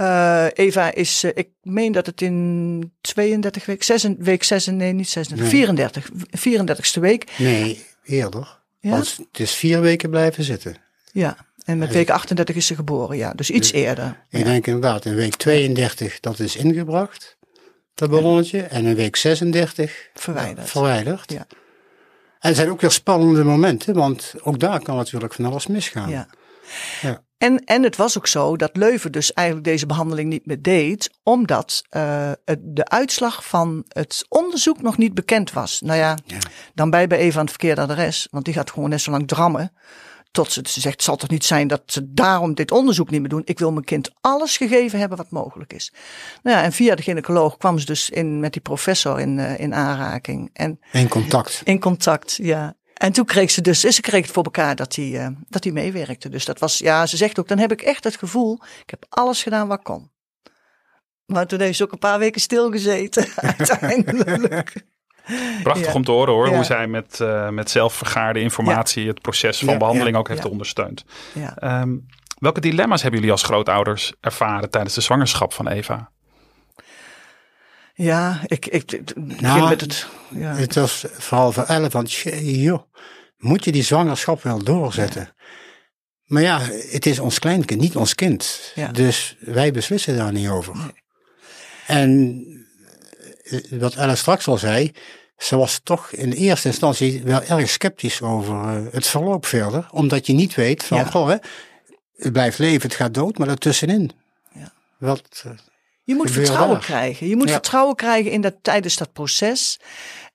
Uh, 0.00 0.46
Eva 0.52 0.94
is, 0.94 1.24
uh, 1.24 1.30
ik 1.34 1.48
meen 1.62 1.92
dat 1.92 2.06
het 2.06 2.22
in 2.22 2.92
32 3.00 3.66
week, 3.66 3.82
6, 3.82 4.06
week 4.18 4.42
6, 4.42 4.66
nee 4.66 4.92
niet 4.92 5.08
36, 5.08 5.52
nee. 5.52 5.60
34, 5.60 6.10
34ste 6.38 7.00
week. 7.00 7.32
Nee, 7.38 7.84
eerder. 8.04 8.58
Ja? 8.80 8.90
Want 8.90 9.16
het 9.16 9.40
is 9.40 9.54
vier 9.54 9.80
weken 9.80 10.10
blijven 10.10 10.44
zitten. 10.44 10.76
Ja, 11.12 11.36
en 11.64 11.78
met 11.78 11.92
week 11.92 12.10
38 12.10 12.56
is 12.56 12.66
ze 12.66 12.74
geboren, 12.74 13.16
ja. 13.16 13.32
Dus 13.32 13.50
iets 13.50 13.70
dus, 13.70 13.80
eerder. 13.80 14.24
Ik 14.30 14.38
ja. 14.38 14.44
denk 14.44 14.66
inderdaad, 14.66 15.04
in 15.04 15.14
week 15.14 15.34
32 15.34 16.20
dat 16.20 16.38
is 16.38 16.56
ingebracht, 16.56 17.36
dat 17.94 18.10
ballonnetje. 18.10 18.62
En 18.62 18.84
in 18.84 18.94
week 18.94 19.16
36 19.16 20.08
verwijderd. 20.14 20.70
verwijderd. 20.70 21.32
Ja. 21.32 21.46
En 22.40 22.50
er 22.50 22.54
zijn 22.54 22.70
ook 22.70 22.80
weer 22.80 22.90
spannende 22.90 23.44
momenten, 23.44 23.94
want 23.94 24.34
ook 24.42 24.58
daar 24.58 24.82
kan 24.82 24.96
natuurlijk 24.96 25.34
van 25.34 25.44
alles 25.44 25.66
misgaan. 25.66 26.10
Ja. 26.10 26.28
Ja. 27.00 27.24
En, 27.38 27.64
en 27.64 27.82
het 27.82 27.96
was 27.96 28.16
ook 28.16 28.26
zo 28.26 28.56
dat 28.56 28.76
Leuven 28.76 29.12
dus 29.12 29.32
eigenlijk 29.32 29.66
deze 29.66 29.86
behandeling 29.86 30.28
niet 30.28 30.46
meer 30.46 30.62
deed, 30.62 31.10
omdat 31.22 31.82
uh, 31.90 32.30
het, 32.44 32.58
de 32.62 32.88
uitslag 32.88 33.46
van 33.46 33.84
het 33.88 34.26
onderzoek 34.28 34.82
nog 34.82 34.96
niet 34.96 35.14
bekend 35.14 35.52
was. 35.52 35.80
Nou 35.80 35.98
ja, 35.98 36.18
ja. 36.24 36.38
dan 36.74 36.90
bij 36.90 37.06
bij 37.06 37.18
Eva 37.18 37.38
aan 37.38 37.44
het 37.44 37.50
verkeerde 37.50 37.80
adres, 37.80 38.28
want 38.30 38.44
die 38.44 38.54
gaat 38.54 38.70
gewoon 38.70 38.88
net 38.88 39.00
zo 39.00 39.10
lang 39.10 39.28
drammen. 39.28 39.72
Tot 40.30 40.52
ze, 40.52 40.60
ze 40.68 40.80
zegt, 40.80 40.94
het 40.94 41.04
zal 41.04 41.16
toch 41.16 41.30
niet 41.30 41.44
zijn 41.44 41.68
dat 41.68 41.82
ze 41.86 42.12
daarom 42.12 42.54
dit 42.54 42.70
onderzoek 42.70 43.10
niet 43.10 43.20
meer 43.20 43.28
doen. 43.28 43.42
Ik 43.44 43.58
wil 43.58 43.72
mijn 43.72 43.84
kind 43.84 44.10
alles 44.20 44.56
gegeven 44.56 44.98
hebben 44.98 45.18
wat 45.18 45.30
mogelijk 45.30 45.72
is. 45.72 45.92
Nou 46.42 46.56
ja, 46.56 46.62
en 46.62 46.72
via 46.72 46.94
de 46.94 47.02
gynaecoloog 47.02 47.56
kwam 47.56 47.78
ze 47.78 47.86
dus 47.86 48.10
in, 48.10 48.40
met 48.40 48.52
die 48.52 48.62
professor 48.62 49.20
in, 49.20 49.38
uh, 49.38 49.58
in 49.58 49.74
aanraking. 49.74 50.50
En, 50.52 50.80
in 50.92 51.08
contact. 51.08 51.60
In 51.64 51.80
contact, 51.80 52.38
ja. 52.42 52.75
En 52.96 53.12
toen 53.12 53.24
kreeg 53.24 53.50
ze 53.50 53.60
dus, 53.60 53.80
ze 53.80 54.00
kreeg 54.00 54.22
het 54.22 54.34
voor 54.34 54.44
elkaar 54.44 54.76
dat 54.76 54.94
hij, 54.94 55.04
uh, 55.04 55.28
dat 55.48 55.64
hij 55.64 55.72
meewerkte. 55.72 56.28
Dus 56.28 56.44
dat 56.44 56.58
was, 56.58 56.78
ja, 56.78 57.06
ze 57.06 57.16
zegt 57.16 57.38
ook, 57.38 57.48
dan 57.48 57.58
heb 57.58 57.72
ik 57.72 57.82
echt 57.82 58.04
het 58.04 58.16
gevoel, 58.16 58.58
ik 58.82 58.90
heb 58.90 59.04
alles 59.08 59.42
gedaan 59.42 59.68
wat 59.68 59.82
kon. 59.82 60.10
Maar 61.26 61.46
toen 61.46 61.60
heeft 61.60 61.76
ze 61.76 61.82
ook 61.82 61.92
een 61.92 61.98
paar 61.98 62.18
weken 62.18 62.40
stilgezeten, 62.40 63.26
uiteindelijk. 63.58 64.84
Prachtig 65.62 65.86
ja. 65.86 65.92
om 65.92 66.04
te 66.04 66.10
horen 66.10 66.34
hoor, 66.34 66.48
ja. 66.48 66.54
hoe 66.54 66.64
zij 66.64 66.86
met, 66.86 67.18
uh, 67.22 67.48
met 67.48 67.70
zelfvergaarde 67.70 68.40
informatie 68.40 69.02
ja. 69.02 69.08
het 69.08 69.20
proces 69.20 69.58
van 69.58 69.78
behandeling 69.78 70.16
ook 70.16 70.28
heeft 70.28 70.44
ondersteund. 70.44 71.04
Um, 71.62 72.06
welke 72.38 72.60
dilemma's 72.60 73.02
hebben 73.02 73.20
jullie 73.20 73.34
als 73.34 73.42
grootouders 73.42 74.12
ervaren 74.20 74.70
tijdens 74.70 74.94
de 74.94 75.00
zwangerschap 75.00 75.52
van 75.52 75.68
Eva? 75.68 76.10
Ja, 77.96 78.40
ik, 78.46 78.66
ik, 78.66 78.92
ik 78.92 79.12
nou, 79.40 79.68
met 79.68 79.80
het. 79.80 80.06
Ja. 80.28 80.54
Het 80.54 80.74
was 80.74 81.04
vooral 81.12 81.52
voor 81.52 81.64
Elle 81.64 81.90
van, 81.90 82.04
joh, 82.04 82.82
moet 83.38 83.64
je 83.64 83.72
die 83.72 83.82
zwangerschap 83.82 84.42
wel 84.42 84.62
doorzetten? 84.62 85.34
Maar 86.24 86.42
ja, 86.42 86.60
het 86.90 87.06
is 87.06 87.18
ons 87.18 87.38
kleinkind, 87.38 87.80
niet 87.80 87.96
ons 87.96 88.14
kind. 88.14 88.72
Ja. 88.74 88.88
Dus 88.88 89.36
wij 89.40 89.72
beslissen 89.72 90.16
daar 90.16 90.32
niet 90.32 90.48
over. 90.48 90.76
Nee. 90.76 90.94
En 91.86 92.42
wat 93.70 93.94
Elle 93.94 94.16
straks 94.16 94.48
al 94.48 94.58
zei, 94.58 94.92
ze 95.36 95.56
was 95.56 95.80
toch 95.82 96.10
in 96.10 96.32
eerste 96.32 96.68
instantie 96.68 97.22
wel 97.22 97.42
erg 97.42 97.70
sceptisch 97.70 98.22
over 98.22 98.88
het 98.92 99.06
verloop 99.06 99.46
verder. 99.46 99.88
Omdat 99.90 100.26
je 100.26 100.32
niet 100.32 100.54
weet 100.54 100.84
van, 100.84 100.98
ja. 100.98 101.04
goh, 101.04 101.28
hè, 101.28 101.36
het 102.16 102.32
blijft 102.32 102.58
leven, 102.58 102.88
het 102.88 102.98
gaat 102.98 103.14
dood, 103.14 103.38
maar 103.38 103.48
ertussenin. 103.48 104.10
Ja. 104.52 104.72
Wat, 104.98 105.44
je 106.06 106.14
moet 106.14 106.30
vertrouwen 106.30 106.80
krijgen. 106.80 107.28
Je 107.28 107.36
moet 107.36 107.48
ja. 107.48 107.52
vertrouwen 107.52 107.96
krijgen 107.96 108.30
in 108.30 108.40
dat, 108.40 108.54
tijdens 108.62 108.96
dat 108.96 109.12
proces. 109.12 109.80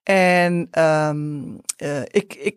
En 0.04 0.68
um, 0.80 1.62
uh, 1.78 2.02
ik, 2.02 2.34
ik, 2.34 2.56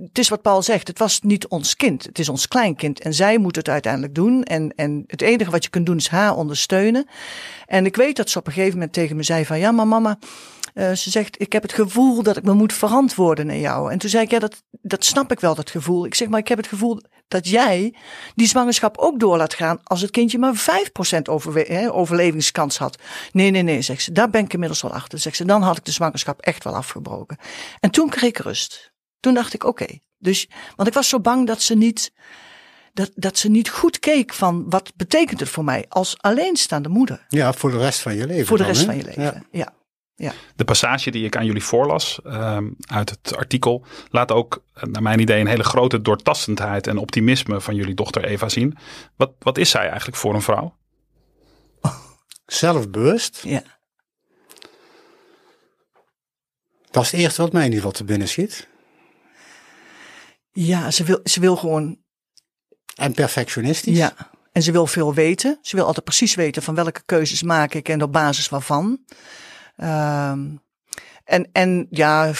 het 0.00 0.18
is 0.18 0.28
wat 0.28 0.42
Paul 0.42 0.62
zegt, 0.62 0.88
het 0.88 0.98
was 0.98 1.20
niet 1.20 1.46
ons 1.48 1.76
kind. 1.76 2.04
Het 2.04 2.18
is 2.18 2.28
ons 2.28 2.48
kleinkind. 2.48 3.00
En 3.00 3.14
zij 3.14 3.38
moet 3.38 3.56
het 3.56 3.68
uiteindelijk 3.68 4.14
doen. 4.14 4.42
En, 4.42 4.72
en 4.76 5.04
het 5.06 5.22
enige 5.22 5.50
wat 5.50 5.64
je 5.64 5.70
kunt 5.70 5.86
doen 5.86 5.96
is 5.96 6.08
haar 6.08 6.36
ondersteunen. 6.36 7.06
En 7.66 7.86
ik 7.86 7.96
weet 7.96 8.16
dat 8.16 8.30
ze 8.30 8.38
op 8.38 8.46
een 8.46 8.52
gegeven 8.52 8.74
moment 8.74 8.92
tegen 8.92 9.16
me 9.16 9.22
zei 9.22 9.44
van... 9.44 9.58
Ja, 9.58 9.72
maar 9.72 9.86
mama, 9.86 10.18
uh, 10.74 10.92
ze 10.92 11.10
zegt, 11.10 11.40
ik 11.40 11.52
heb 11.52 11.62
het 11.62 11.72
gevoel 11.72 12.22
dat 12.22 12.36
ik 12.36 12.44
me 12.44 12.52
moet 12.52 12.72
verantwoorden 12.72 13.46
naar 13.46 13.56
jou. 13.56 13.92
En 13.92 13.98
toen 13.98 14.10
zei 14.10 14.24
ik, 14.24 14.30
ja, 14.30 14.38
dat, 14.38 14.62
dat 14.70 15.04
snap 15.04 15.32
ik 15.32 15.40
wel, 15.40 15.54
dat 15.54 15.70
gevoel. 15.70 16.06
Ik 16.06 16.14
zeg, 16.14 16.28
maar 16.28 16.40
ik 16.40 16.48
heb 16.48 16.58
het 16.58 16.66
gevoel 16.66 17.00
dat 17.28 17.48
jij 17.48 17.94
die 18.34 18.46
zwangerschap 18.46 18.98
ook 18.98 19.20
door 19.20 19.36
laat 19.36 19.54
gaan 19.54 19.80
als 19.82 20.00
het 20.00 20.10
kindje 20.10 20.38
maar 20.38 20.54
5% 21.18 21.22
overwe- 21.22 21.72
hè, 21.72 21.92
overlevingskans 21.92 22.78
had. 22.78 22.98
Nee, 23.32 23.50
nee, 23.50 23.62
nee, 23.62 23.82
zegt 23.82 24.02
ze, 24.02 24.12
daar 24.12 24.30
ben 24.30 24.44
ik 24.44 24.52
inmiddels 24.52 24.82
wel 24.82 24.92
achter. 24.92 25.18
Zegt 25.18 25.36
ze, 25.36 25.44
dan 25.44 25.62
had 25.62 25.76
ik 25.76 25.84
de 25.84 25.92
zwangerschap 25.92 26.40
echt 26.40 26.64
wel 26.64 26.74
afgebroken. 26.74 27.38
En 27.80 27.90
toen 27.90 28.08
kreeg 28.08 28.28
ik 28.28 28.38
rust. 28.38 28.92
Toen 29.20 29.34
dacht 29.34 29.54
ik, 29.54 29.64
oké. 29.64 29.82
Okay. 29.82 30.02
Dus, 30.18 30.48
want 30.76 30.88
ik 30.88 30.94
was 30.94 31.08
zo 31.08 31.20
bang 31.20 31.46
dat 31.46 31.62
ze 31.62 31.74
niet, 31.74 32.12
dat, 32.92 33.10
dat 33.14 33.38
ze 33.38 33.48
niet 33.48 33.70
goed 33.70 33.98
keek 33.98 34.34
van 34.34 34.70
wat 34.70 34.92
betekent 34.96 35.40
het 35.40 35.48
voor 35.48 35.64
mij 35.64 35.84
als 35.88 36.14
alleenstaande 36.18 36.88
moeder. 36.88 37.24
Ja, 37.28 37.52
voor 37.52 37.70
de 37.70 37.78
rest 37.78 38.00
van 38.00 38.14
je 38.14 38.26
leven. 38.26 38.46
Voor 38.46 38.56
de 38.56 38.62
dan, 38.62 38.72
rest 38.72 38.84
van 38.84 38.96
je 38.96 39.04
leven, 39.04 39.22
ja. 39.22 39.42
ja. 39.50 39.72
Ja. 40.16 40.32
De 40.56 40.64
passage 40.64 41.10
die 41.10 41.24
ik 41.24 41.36
aan 41.36 41.46
jullie 41.46 41.64
voorlas 41.64 42.20
um, 42.24 42.76
uit 42.86 43.10
het 43.10 43.36
artikel 43.36 43.84
laat 44.08 44.32
ook 44.32 44.64
naar 44.80 45.02
mijn 45.02 45.18
idee 45.18 45.40
een 45.40 45.46
hele 45.46 45.64
grote 45.64 46.02
doortastendheid 46.02 46.86
en 46.86 46.98
optimisme 46.98 47.60
van 47.60 47.74
jullie 47.74 47.94
dochter 47.94 48.24
Eva 48.24 48.48
zien. 48.48 48.76
Wat, 49.16 49.32
wat 49.38 49.58
is 49.58 49.70
zij 49.70 49.88
eigenlijk 49.88 50.16
voor 50.16 50.34
een 50.34 50.42
vrouw? 50.42 50.76
Zelfbewust. 52.46 53.40
Ja. 53.44 53.62
Dat 56.90 57.04
is 57.04 57.10
het 57.10 57.20
eerste 57.20 57.42
wat 57.42 57.52
mij 57.52 57.64
in 57.64 57.72
ieder 57.72 57.84
geval 57.84 57.98
te 57.98 58.04
binnen 58.04 58.28
schiet. 58.28 58.68
Ja, 60.52 60.90
ze 60.90 61.04
wil, 61.04 61.20
ze 61.24 61.40
wil 61.40 61.56
gewoon. 61.56 61.98
En 62.94 63.14
perfectionistisch. 63.14 63.96
Ja. 63.96 64.14
En 64.52 64.62
ze 64.62 64.72
wil 64.72 64.86
veel 64.86 65.14
weten. 65.14 65.58
Ze 65.62 65.76
wil 65.76 65.86
altijd 65.86 66.04
precies 66.04 66.34
weten 66.34 66.62
van 66.62 66.74
welke 66.74 67.02
keuzes 67.04 67.42
maak 67.42 67.74
ik 67.74 67.88
en 67.88 68.02
op 68.02 68.12
basis 68.12 68.48
waarvan. 68.48 69.04
Um, 69.76 70.62
en, 71.24 71.48
en 71.52 71.86
ja, 71.90 72.32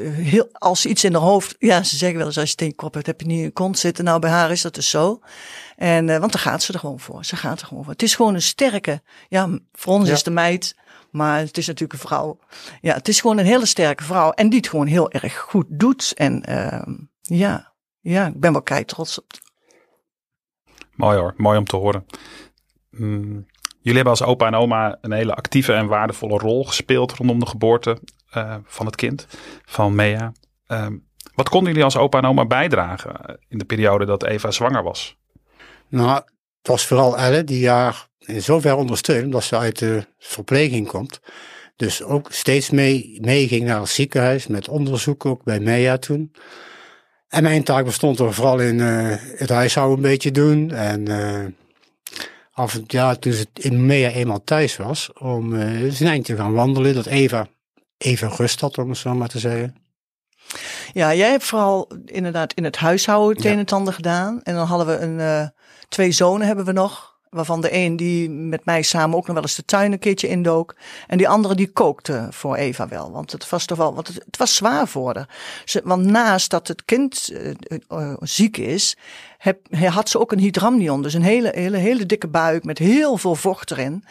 heel, 0.00 0.48
als 0.52 0.86
iets 0.86 1.04
in 1.04 1.12
haar 1.12 1.22
hoofd, 1.22 1.54
ja, 1.58 1.82
ze 1.82 1.96
zeggen 1.96 2.18
wel 2.18 2.26
eens 2.26 2.38
als 2.38 2.52
je 2.56 2.64
je 2.64 2.74
kop 2.74 2.94
hebt, 2.94 3.06
heb 3.06 3.20
je 3.20 3.26
niet 3.26 3.38
in 3.38 3.42
je 3.42 3.50
kont 3.50 3.78
zitten. 3.78 4.04
Nou, 4.04 4.20
bij 4.20 4.30
haar 4.30 4.50
is 4.50 4.62
dat 4.62 4.74
dus 4.74 4.90
zo. 4.90 5.20
En, 5.76 6.08
uh, 6.08 6.18
want 6.18 6.32
daar 6.32 6.42
gaat 6.42 6.62
ze 6.62 6.72
er 6.72 6.78
gewoon 6.78 7.00
voor. 7.00 7.24
Ze 7.24 7.36
gaat 7.36 7.60
er 7.60 7.66
gewoon 7.66 7.84
voor. 7.84 7.92
Het 7.92 8.02
is 8.02 8.14
gewoon 8.14 8.34
een 8.34 8.42
sterke, 8.42 9.02
ja, 9.28 9.58
voor 9.72 9.92
ons 9.92 10.08
ja. 10.08 10.14
is 10.14 10.22
de 10.22 10.30
meid, 10.30 10.76
maar 11.10 11.38
het 11.38 11.58
is 11.58 11.66
natuurlijk 11.66 12.00
een 12.00 12.08
vrouw. 12.08 12.38
Ja, 12.80 12.94
het 12.94 13.08
is 13.08 13.20
gewoon 13.20 13.38
een 13.38 13.46
hele 13.46 13.66
sterke 13.66 14.04
vrouw 14.04 14.30
en 14.30 14.48
die 14.48 14.58
het 14.58 14.68
gewoon 14.68 14.86
heel 14.86 15.10
erg 15.10 15.38
goed 15.38 15.66
doet. 15.68 16.12
En 16.14 16.42
uh, 16.48 16.96
ja, 17.20 17.72
ja, 18.00 18.26
ik 18.26 18.40
ben 18.40 18.52
wel 18.52 18.62
kei 18.62 18.84
trots 18.84 19.18
op. 19.18 19.32
Mooi 20.94 21.18
hoor, 21.18 21.34
mooi 21.36 21.58
om 21.58 21.64
te 21.64 21.76
horen. 21.76 22.06
Mm. 22.90 23.46
Jullie 23.86 24.02
hebben 24.02 24.20
als 24.20 24.30
opa 24.30 24.46
en 24.46 24.54
oma 24.54 24.98
een 25.00 25.12
hele 25.12 25.34
actieve 25.34 25.72
en 25.72 25.86
waardevolle 25.86 26.38
rol 26.38 26.64
gespeeld 26.64 27.12
rondom 27.12 27.38
de 27.38 27.46
geboorte 27.46 27.98
uh, 28.36 28.54
van 28.64 28.86
het 28.86 28.96
kind, 28.96 29.26
van 29.64 29.94
Mea. 29.94 30.32
Uh, 30.68 30.86
wat 31.34 31.48
konden 31.48 31.68
jullie 31.68 31.84
als 31.84 31.96
opa 31.96 32.18
en 32.18 32.24
oma 32.24 32.46
bijdragen 32.46 33.38
in 33.48 33.58
de 33.58 33.64
periode 33.64 34.04
dat 34.04 34.24
Eva 34.24 34.50
zwanger 34.50 34.82
was? 34.82 35.16
Nou, 35.88 36.14
het 36.58 36.68
was 36.68 36.86
vooral 36.86 37.18
Elle 37.18 37.44
die 37.44 37.68
haar 37.68 38.08
in 38.18 38.42
zover 38.42 38.76
ondersteunde 38.76 39.28
dat 39.28 39.44
ze 39.44 39.56
uit 39.56 39.78
de 39.78 40.06
verpleging 40.18 40.88
komt. 40.88 41.20
Dus 41.76 42.02
ook 42.02 42.32
steeds 42.32 42.70
mee, 42.70 43.18
mee 43.20 43.48
ging 43.48 43.64
naar 43.64 43.80
het 43.80 43.88
ziekenhuis 43.88 44.46
met 44.46 44.68
onderzoek 44.68 45.26
ook 45.26 45.44
bij 45.44 45.60
Mea 45.60 45.98
toen. 45.98 46.32
En 47.28 47.42
mijn 47.42 47.64
taak 47.64 47.84
bestond 47.84 48.18
er 48.18 48.34
vooral 48.34 48.60
in 48.60 48.78
uh, 48.78 49.14
het 49.18 49.48
huishouden 49.48 49.96
een 49.96 50.10
beetje 50.10 50.30
doen 50.30 50.70
en 50.70 51.08
af 52.56 52.74
en 52.74 52.84
ja, 52.86 53.14
toen 53.14 53.32
ze 53.32 53.46
in 53.52 53.86
Mea 53.86 54.10
eenmaal 54.10 54.44
thuis 54.44 54.76
was, 54.76 55.12
om 55.12 55.52
uh, 55.52 55.82
een 56.00 56.06
eindje 56.06 56.34
te 56.34 56.42
gaan 56.42 56.52
wandelen, 56.52 56.94
dat 56.94 57.06
Eva 57.06 57.46
even 57.98 58.30
rust 58.30 58.60
had, 58.60 58.78
om 58.78 58.88
het 58.88 58.98
zo 58.98 59.14
maar 59.14 59.28
te 59.28 59.38
zeggen. 59.38 59.76
Ja, 60.92 61.14
jij 61.14 61.30
hebt 61.30 61.44
vooral 61.44 61.90
inderdaad 62.04 62.52
in 62.52 62.64
het 62.64 62.76
huishouden 62.76 63.36
het 63.36 63.44
ja. 63.44 63.52
een 63.52 63.58
en 63.58 63.66
ander 63.66 63.92
gedaan. 63.92 64.42
En 64.42 64.54
dan 64.54 64.66
hadden 64.66 64.86
we 64.86 64.98
een, 64.98 65.18
uh, 65.18 65.48
twee 65.88 66.12
zonen 66.12 66.46
hebben 66.46 66.64
we 66.64 66.72
nog. 66.72 67.14
Waarvan 67.30 67.60
de 67.60 67.72
een 67.72 67.96
die 67.96 68.30
met 68.30 68.64
mij 68.64 68.82
samen 68.82 69.16
ook 69.16 69.26
nog 69.26 69.34
wel 69.34 69.42
eens 69.42 69.54
de 69.54 69.64
tuin 69.64 69.92
een 69.92 69.98
keertje 69.98 70.28
indook. 70.28 70.76
En 71.06 71.18
die 71.18 71.28
andere 71.28 71.54
die 71.54 71.72
kookte 71.72 72.28
voor 72.30 72.56
Eva 72.56 72.88
wel. 72.88 73.12
Want 73.12 73.32
het 73.32 73.48
was 73.48 73.64
toch 73.64 73.78
wel, 73.78 73.94
want 73.94 74.08
het, 74.08 74.24
het 74.24 74.36
was 74.36 74.54
zwaar 74.54 74.88
voor 74.88 75.14
haar. 75.14 75.28
Ze, 75.64 75.80
want 75.84 76.04
naast 76.04 76.50
dat 76.50 76.68
het 76.68 76.84
kind 76.84 77.30
uh, 77.32 77.52
uh, 77.88 78.14
ziek 78.20 78.56
is, 78.56 78.96
heb, 79.46 79.92
had 79.92 80.08
ze 80.08 80.20
ook 80.20 80.32
een 80.32 80.38
hydramnion. 80.38 81.02
Dus 81.02 81.14
een 81.14 81.22
hele, 81.22 81.50
hele, 81.54 81.76
hele 81.76 82.06
dikke 82.06 82.28
buik 82.28 82.64
met 82.64 82.78
heel 82.78 83.16
veel 83.16 83.34
vocht 83.34 83.70
erin. 83.70 84.04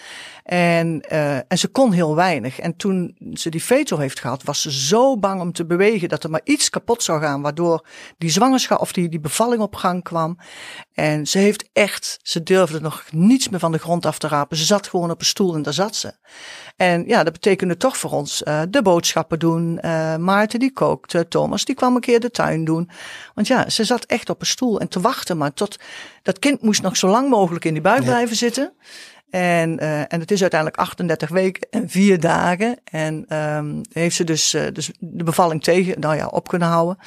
En, 0.43 1.03
uh, 1.11 1.35
en 1.35 1.57
ze 1.57 1.67
kon 1.67 1.91
heel 1.91 2.15
weinig. 2.15 2.59
En 2.59 2.75
toen 2.75 3.15
ze 3.33 3.49
die 3.49 3.63
veto 3.63 3.97
heeft 3.97 4.19
gehad, 4.19 4.43
was 4.43 4.61
ze 4.61 4.71
zo 4.71 5.17
bang 5.17 5.41
om 5.41 5.51
te 5.51 5.65
bewegen 5.65 6.09
dat 6.09 6.23
er 6.23 6.29
maar 6.29 6.41
iets 6.43 6.69
kapot 6.69 7.03
zou 7.03 7.21
gaan, 7.21 7.41
waardoor 7.41 7.85
die 8.17 8.29
zwangerschap 8.29 8.79
of 8.81 8.93
die, 8.93 9.09
die 9.09 9.19
bevalling 9.19 9.61
op 9.61 9.75
gang 9.75 10.03
kwam. 10.03 10.37
En 10.93 11.27
ze 11.27 11.37
heeft 11.37 11.69
echt, 11.73 12.19
ze 12.21 12.43
durfde 12.43 12.81
nog 12.81 13.03
niets 13.11 13.49
meer 13.49 13.59
van 13.59 13.71
de 13.71 13.77
grond 13.77 14.05
af 14.05 14.17
te 14.17 14.27
rapen. 14.27 14.57
Ze 14.57 14.65
zat 14.65 14.87
gewoon 14.87 15.11
op 15.11 15.19
een 15.19 15.25
stoel 15.25 15.55
en 15.55 15.61
daar 15.61 15.73
zat 15.73 15.95
ze. 15.95 16.13
En 16.75 17.03
ja, 17.07 17.23
dat 17.23 17.33
betekende 17.33 17.77
toch 17.77 17.97
voor 17.97 18.11
ons 18.11 18.41
uh, 18.47 18.61
de 18.69 18.81
boodschappen 18.81 19.39
doen. 19.39 19.79
Uh, 19.81 20.15
Maarten 20.15 20.59
die 20.59 20.73
kookte, 20.73 21.27
Thomas 21.27 21.65
die 21.65 21.75
kwam 21.75 21.95
een 21.95 22.01
keer 22.01 22.19
de 22.19 22.31
tuin 22.31 22.65
doen. 22.65 22.89
Want 23.33 23.47
ja, 23.47 23.69
ze 23.69 23.83
zat 23.83 24.05
echt 24.05 24.29
op 24.29 24.41
een 24.41 24.47
stoel 24.47 24.79
en 24.79 24.87
te 24.87 25.01
wachten, 25.01 25.24
maar 25.33 25.53
tot 25.53 25.79
dat 26.21 26.39
kind 26.39 26.61
moest 26.61 26.81
nog 26.81 26.97
zo 26.97 27.07
lang 27.07 27.29
mogelijk 27.29 27.65
in 27.65 27.73
die 27.73 27.81
buik 27.81 28.01
ja. 28.01 28.05
blijven 28.05 28.35
zitten. 28.35 28.73
En, 29.29 29.83
uh, 29.83 29.99
en 29.99 30.19
het 30.19 30.31
is 30.31 30.41
uiteindelijk 30.41 30.81
38 30.81 31.29
weken 31.29 31.67
en 31.69 31.89
vier 31.89 32.19
dagen. 32.19 32.79
En 32.83 33.37
um, 33.37 33.81
heeft 33.91 34.15
ze 34.15 34.23
dus, 34.23 34.53
uh, 34.53 34.61
dus 34.73 34.91
de 34.99 35.23
bevalling 35.23 35.63
tegen, 35.63 35.99
nou 35.99 36.15
ja, 36.15 36.27
op 36.27 36.47
kunnen 36.47 36.67
houden. 36.67 36.97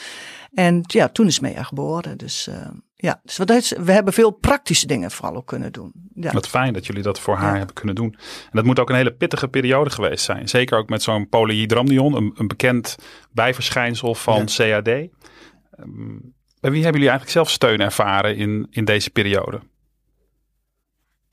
En 0.55 0.81
ja, 0.83 1.09
toen 1.09 1.27
is 1.27 1.41
Mea 1.41 1.63
geboren. 1.63 2.19
Dus 2.19 2.49
uh, 2.51 2.55
ja, 2.95 3.21
dus 3.25 3.37
wat 3.37 3.51
is, 3.51 3.73
we 3.81 3.93
hebben 3.93 4.13
veel 4.13 4.31
praktische 4.31 4.87
dingen 4.87 5.11
vooral 5.11 5.37
ook 5.37 5.47
kunnen 5.47 5.73
doen. 5.73 5.93
Ja. 6.15 6.33
Wat 6.33 6.49
fijn 6.49 6.73
dat 6.73 6.87
jullie 6.87 7.03
dat 7.03 7.21
voor 7.21 7.37
haar 7.37 7.53
ja. 7.53 7.57
hebben 7.57 7.75
kunnen 7.75 7.95
doen. 7.95 8.13
En 8.19 8.51
dat 8.51 8.65
moet 8.65 8.79
ook 8.79 8.89
een 8.89 8.97
hele 8.97 9.15
pittige 9.15 9.49
periode 9.49 9.91
geweest 9.91 10.25
zijn. 10.25 10.49
Zeker 10.49 10.79
ook 10.79 10.89
met 10.89 11.03
zo'n 11.03 11.29
polyhydramnion, 11.29 12.17
een, 12.17 12.33
een 12.35 12.49
bekend 12.49 12.97
bijverschijnsel 13.33 14.15
van 14.15 14.47
ja. 14.47 14.83
CAD. 14.83 15.09
Um, 15.81 16.37
Bij 16.69 16.77
wie 16.77 16.87
hebben 16.87 17.03
jullie 17.03 17.17
eigenlijk 17.19 17.47
zelf 17.47 17.57
steun 17.57 17.81
ervaren 17.81 18.37
in, 18.37 18.67
in 18.71 18.85
deze 18.85 19.11
periode? 19.11 19.61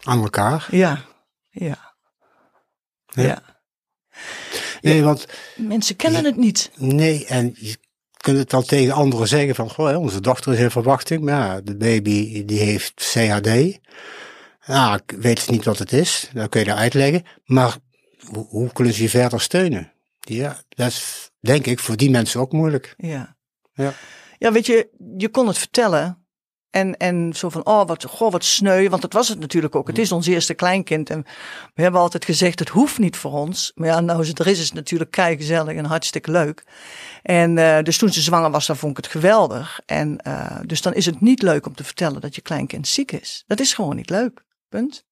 Aan 0.03 0.21
elkaar. 0.21 0.67
Ja, 0.71 1.01
ja. 1.49 1.93
Ja. 3.05 3.23
ja. 3.23 3.41
Nee, 4.81 5.03
want 5.03 5.27
Mensen 5.55 5.95
kennen 5.95 6.25
het 6.25 6.35
niet. 6.35 6.71
nee, 6.75 7.25
en 7.25 7.55
je 7.59 7.77
kunt 8.17 8.37
het 8.37 8.51
wel 8.51 8.61
tegen 8.61 8.93
anderen 8.93 9.27
zeggen 9.27 9.55
van, 9.55 9.69
goh, 9.69 9.99
onze 9.99 10.21
dochter 10.21 10.53
is 10.53 10.59
in 10.59 10.71
verwachting, 10.71 11.21
maar 11.21 11.33
ja, 11.33 11.61
de 11.61 11.77
baby 11.77 12.45
die 12.45 12.59
heeft 12.59 12.93
CHD. 12.95 13.79
Nou, 14.65 14.99
ik 15.05 15.15
weet 15.17 15.49
niet 15.49 15.65
wat 15.65 15.79
het 15.79 15.93
is, 15.93 16.29
dan 16.33 16.49
kun 16.49 16.59
je 16.59 16.65
dat 16.65 16.77
uitleggen. 16.77 17.23
Maar 17.45 17.77
hoe, 18.31 18.45
hoe 18.47 18.71
kunnen 18.73 18.93
ze 18.93 19.01
je 19.01 19.09
verder 19.09 19.41
steunen? 19.41 19.91
Ja, 20.19 20.61
dat 20.69 20.87
is 20.87 21.31
denk 21.39 21.65
ik 21.65 21.79
voor 21.79 21.97
die 21.97 22.09
mensen 22.09 22.39
ook 22.39 22.51
moeilijk. 22.51 22.93
Ja. 22.97 23.35
Ja. 23.73 23.93
Ja, 24.37 24.51
weet 24.51 24.65
je, 24.65 24.89
je 25.17 25.29
kon 25.29 25.47
het 25.47 25.57
vertellen. 25.57 26.25
En, 26.69 26.97
en 26.97 27.33
zo 27.35 27.49
van, 27.49 27.65
oh, 27.65 27.87
wat, 27.87 28.03
goh, 28.03 28.31
wat 28.31 28.43
sneu. 28.43 28.89
Want 28.89 29.01
dat 29.01 29.13
was 29.13 29.27
het 29.27 29.39
natuurlijk 29.39 29.75
ook. 29.75 29.87
Het 29.87 29.97
is 29.97 30.11
ons 30.11 30.27
eerste 30.27 30.53
kleinkind. 30.53 31.09
En 31.09 31.25
we 31.73 31.81
hebben 31.81 32.01
altijd 32.01 32.25
gezegd, 32.25 32.59
het 32.59 32.69
hoeft 32.69 32.97
niet 32.97 33.17
voor 33.17 33.31
ons. 33.31 33.71
Maar 33.75 33.87
ja, 33.87 33.99
nou, 33.99 34.27
het 34.27 34.39
er 34.39 34.47
is, 34.47 34.59
is 34.59 34.65
het 34.65 34.73
natuurlijk 34.73 35.11
kei 35.11 35.37
gezellig 35.37 35.75
en 35.75 35.85
hartstikke 35.85 36.31
leuk. 36.31 36.63
En 37.21 37.57
uh, 37.57 37.81
dus 37.81 37.97
toen 37.97 38.09
ze 38.09 38.21
zwanger 38.21 38.51
was, 38.51 38.65
dan 38.65 38.77
vond 38.77 38.97
ik 38.97 39.03
het 39.03 39.13
geweldig. 39.13 39.79
En 39.85 40.19
uh, 40.27 40.59
dus 40.65 40.81
dan 40.81 40.93
is 40.93 41.05
het 41.05 41.21
niet 41.21 41.41
leuk 41.41 41.65
om 41.65 41.75
te 41.75 41.83
vertellen 41.83 42.21
dat 42.21 42.35
je 42.35 42.41
kleinkind 42.41 42.87
ziek 42.87 43.11
is. 43.11 43.43
Dat 43.47 43.59
is 43.59 43.73
gewoon 43.73 43.95
niet 43.95 44.09
leuk. 44.09 44.43
Punt. 44.69 45.05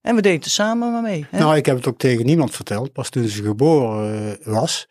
En 0.00 0.14
we 0.14 0.22
deden 0.22 0.42
er 0.42 0.50
samen 0.50 0.92
maar 0.92 1.02
mee. 1.02 1.26
Hè? 1.30 1.38
Nou, 1.38 1.56
ik 1.56 1.66
heb 1.66 1.76
het 1.76 1.86
ook 1.86 1.98
tegen 1.98 2.26
niemand 2.26 2.54
verteld, 2.54 2.92
pas 2.92 3.08
toen 3.08 3.28
ze 3.28 3.42
geboren 3.42 4.38
uh, 4.40 4.46
was. 4.46 4.88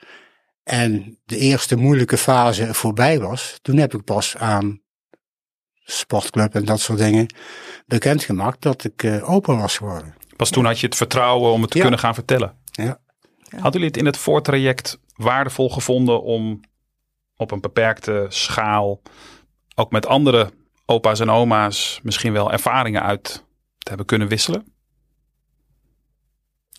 En 0.70 1.18
de 1.26 1.38
eerste 1.38 1.76
moeilijke 1.76 2.18
fase 2.18 2.74
voorbij 2.74 3.20
was, 3.20 3.60
toen 3.62 3.78
heb 3.78 3.94
ik 3.94 4.04
pas 4.04 4.38
aan 4.38 4.82
sportclub 5.84 6.56
en 6.56 6.66
dat 6.66 6.80
soort 6.80 7.00
dingen 7.00 7.34
bekendgemaakt 7.86 8.62
dat 8.62 8.84
ik 8.84 9.04
uh, 9.04 9.30
opa 9.30 9.56
was 9.56 9.78
geworden. 9.78 10.16
Pas 10.36 10.50
toen 10.50 10.66
had 10.66 10.80
je 10.80 10.86
het 10.86 10.96
vertrouwen 10.96 11.52
om 11.52 11.62
het 11.62 11.70
te 11.72 11.76
Ja. 11.78 11.82
kunnen 11.82 12.00
gaan 12.00 12.14
vertellen. 12.14 12.58
Ja. 12.72 12.84
Ja. 12.84 12.98
Hadden 13.50 13.72
jullie 13.72 13.88
het 13.88 13.98
in 13.98 14.06
het 14.06 14.18
voortraject 14.18 15.00
waardevol 15.16 15.70
gevonden 15.70 16.24
om 16.24 16.60
op 17.36 17.52
een 17.52 17.62
beperkte 17.62 18.26
schaal 18.30 19.02
ook 19.76 19.92
met 19.92 20.06
andere 20.08 20.52
opa's 20.86 21.20
en 21.20 21.30
oma's 21.30 22.00
misschien 22.04 22.34
wel 22.34 22.52
ervaringen 22.52 23.04
uit 23.04 23.24
te 23.78 23.88
hebben 23.90 24.06
kunnen 24.06 24.28
wisselen? 24.28 24.74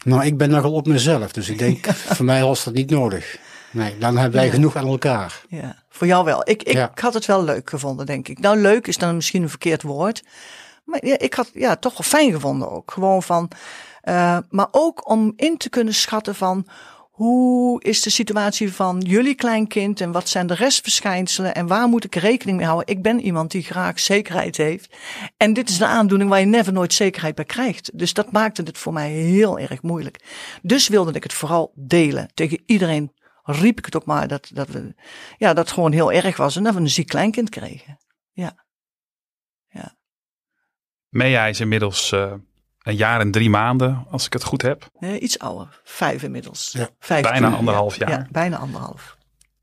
Nou, 0.04 0.24
ik 0.24 0.36
ben 0.36 0.50
nogal 0.50 0.72
op 0.72 0.86
mezelf, 0.86 1.32
dus 1.32 1.48
ik 1.48 1.58
denk, 1.58 1.86
voor 2.16 2.24
mij 2.24 2.42
was 2.42 2.64
dat 2.64 2.74
niet 2.74 2.90
nodig. 2.90 3.38
Nee, 3.70 3.98
dan 3.98 4.16
hebben 4.16 4.38
wij 4.38 4.46
Ja. 4.48 4.52
genoeg 4.54 4.76
aan 4.76 4.86
elkaar. 4.86 5.42
Ja, 5.48 5.82
voor 5.88 6.06
jou 6.06 6.24
wel. 6.24 6.48
Ik, 6.48 6.62
ik 6.62 6.72
Ja. 6.74 6.90
had 6.94 7.14
het 7.14 7.26
wel 7.26 7.44
leuk 7.44 7.70
gevonden, 7.70 8.06
denk 8.06 8.28
ik. 8.28 8.38
Nou, 8.38 8.56
leuk 8.56 8.86
is 8.86 8.96
dan 8.98 9.14
misschien 9.14 9.42
een 9.42 9.48
verkeerd 9.48 9.82
woord. 9.82 10.22
Maar 10.84 11.06
ja, 11.06 11.18
ik 11.18 11.34
had 11.34 11.50
ja, 11.54 11.76
toch 11.76 11.92
wel 11.92 12.06
fijn 12.06 12.32
gevonden 12.32 12.70
ook. 12.70 12.90
Gewoon 12.90 13.22
van, 13.22 13.50
uh, 14.04 14.38
maar 14.50 14.68
ook 14.70 15.08
om 15.10 15.32
in 15.36 15.56
te 15.56 15.68
kunnen 15.68 15.94
schatten 15.94 16.34
van 16.34 16.66
hoe 17.10 17.82
is 17.82 18.02
de 18.02 18.10
situatie 18.10 18.72
van 18.72 19.00
jullie 19.00 19.34
kleinkind 19.34 20.00
en 20.00 20.12
wat 20.12 20.28
zijn 20.28 20.46
de 20.46 20.54
restverschijnselen 20.54 21.54
en 21.54 21.66
waar 21.66 21.88
moet 21.88 22.04
ik 22.04 22.14
rekening 22.14 22.56
mee 22.56 22.66
houden? 22.66 22.94
Ik 22.96 23.02
ben 23.02 23.20
iemand 23.20 23.50
die 23.50 23.62
graag 23.62 24.00
zekerheid 24.00 24.56
heeft. 24.56 24.96
En 25.36 25.52
dit 25.52 25.68
is 25.68 25.80
een 25.80 25.86
aandoening 25.86 26.30
waar 26.30 26.40
je 26.40 26.46
never 26.46 26.72
nooit 26.72 26.92
zekerheid 26.94 27.34
bij 27.34 27.44
krijgt. 27.44 27.90
Dus 27.98 28.12
dat 28.14 28.32
maakte 28.32 28.62
het 28.62 28.78
voor 28.78 28.92
mij 28.92 29.10
heel 29.10 29.58
erg 29.58 29.82
moeilijk. 29.82 30.20
Dus 30.62 30.88
wilde 30.88 31.12
ik 31.12 31.22
het 31.22 31.32
vooral 31.32 31.72
delen. 31.74 32.28
Tegen 32.34 32.62
iedereen 32.66 33.12
riep 33.52 33.78
ik 33.78 33.84
het 33.84 33.96
ook 33.96 34.04
maar 34.04 34.28
dat, 34.28 34.50
dat, 34.52 34.68
we, 34.68 34.94
ja, 35.38 35.54
dat 35.54 35.64
het 35.64 35.74
gewoon 35.74 35.92
heel 35.92 36.12
erg 36.12 36.36
was 36.36 36.56
en 36.56 36.62
dat 36.62 36.74
we 36.74 36.80
een 36.80 36.90
ziek 36.90 37.08
kleinkind 37.08 37.48
kregen. 37.48 37.98
Ja. 38.32 38.64
ja. 39.68 39.94
Mea 41.08 41.46
is 41.46 41.60
inmiddels 41.60 42.12
uh, 42.12 42.32
een 42.82 42.96
jaar 42.96 43.20
en 43.20 43.30
drie 43.30 43.50
maanden, 43.50 44.06
als 44.10 44.26
ik 44.26 44.32
het 44.32 44.44
goed 44.44 44.62
heb. 44.62 44.88
Nee, 44.98 45.20
iets 45.20 45.38
ouder. 45.38 45.80
Vijf 45.84 46.22
inmiddels. 46.22 46.72
Ja. 46.72 46.88
Vijf 46.98 47.22
Bijna 47.22 47.50
anderhalf 47.50 47.96
jaar. 47.96 48.10
Ja, 48.10 48.26
bijna 48.30 48.56
anderhalf. 48.56 49.18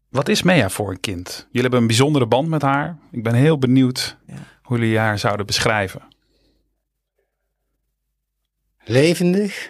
Wat 0.09 0.29
is 0.29 0.43
Mea 0.43 0.69
voor 0.69 0.89
een 0.89 0.99
kind? 0.99 1.35
Jullie 1.45 1.61
hebben 1.61 1.79
een 1.79 1.87
bijzondere 1.87 2.25
band 2.25 2.47
met 2.47 2.61
haar. 2.61 2.97
Ik 3.11 3.23
ben 3.23 3.33
heel 3.33 3.57
benieuwd 3.57 4.17
ja. 4.25 4.35
hoe 4.61 4.79
jullie 4.79 4.97
haar 4.97 5.19
zouden 5.19 5.45
beschrijven. 5.45 6.01
Levendig. 8.83 9.69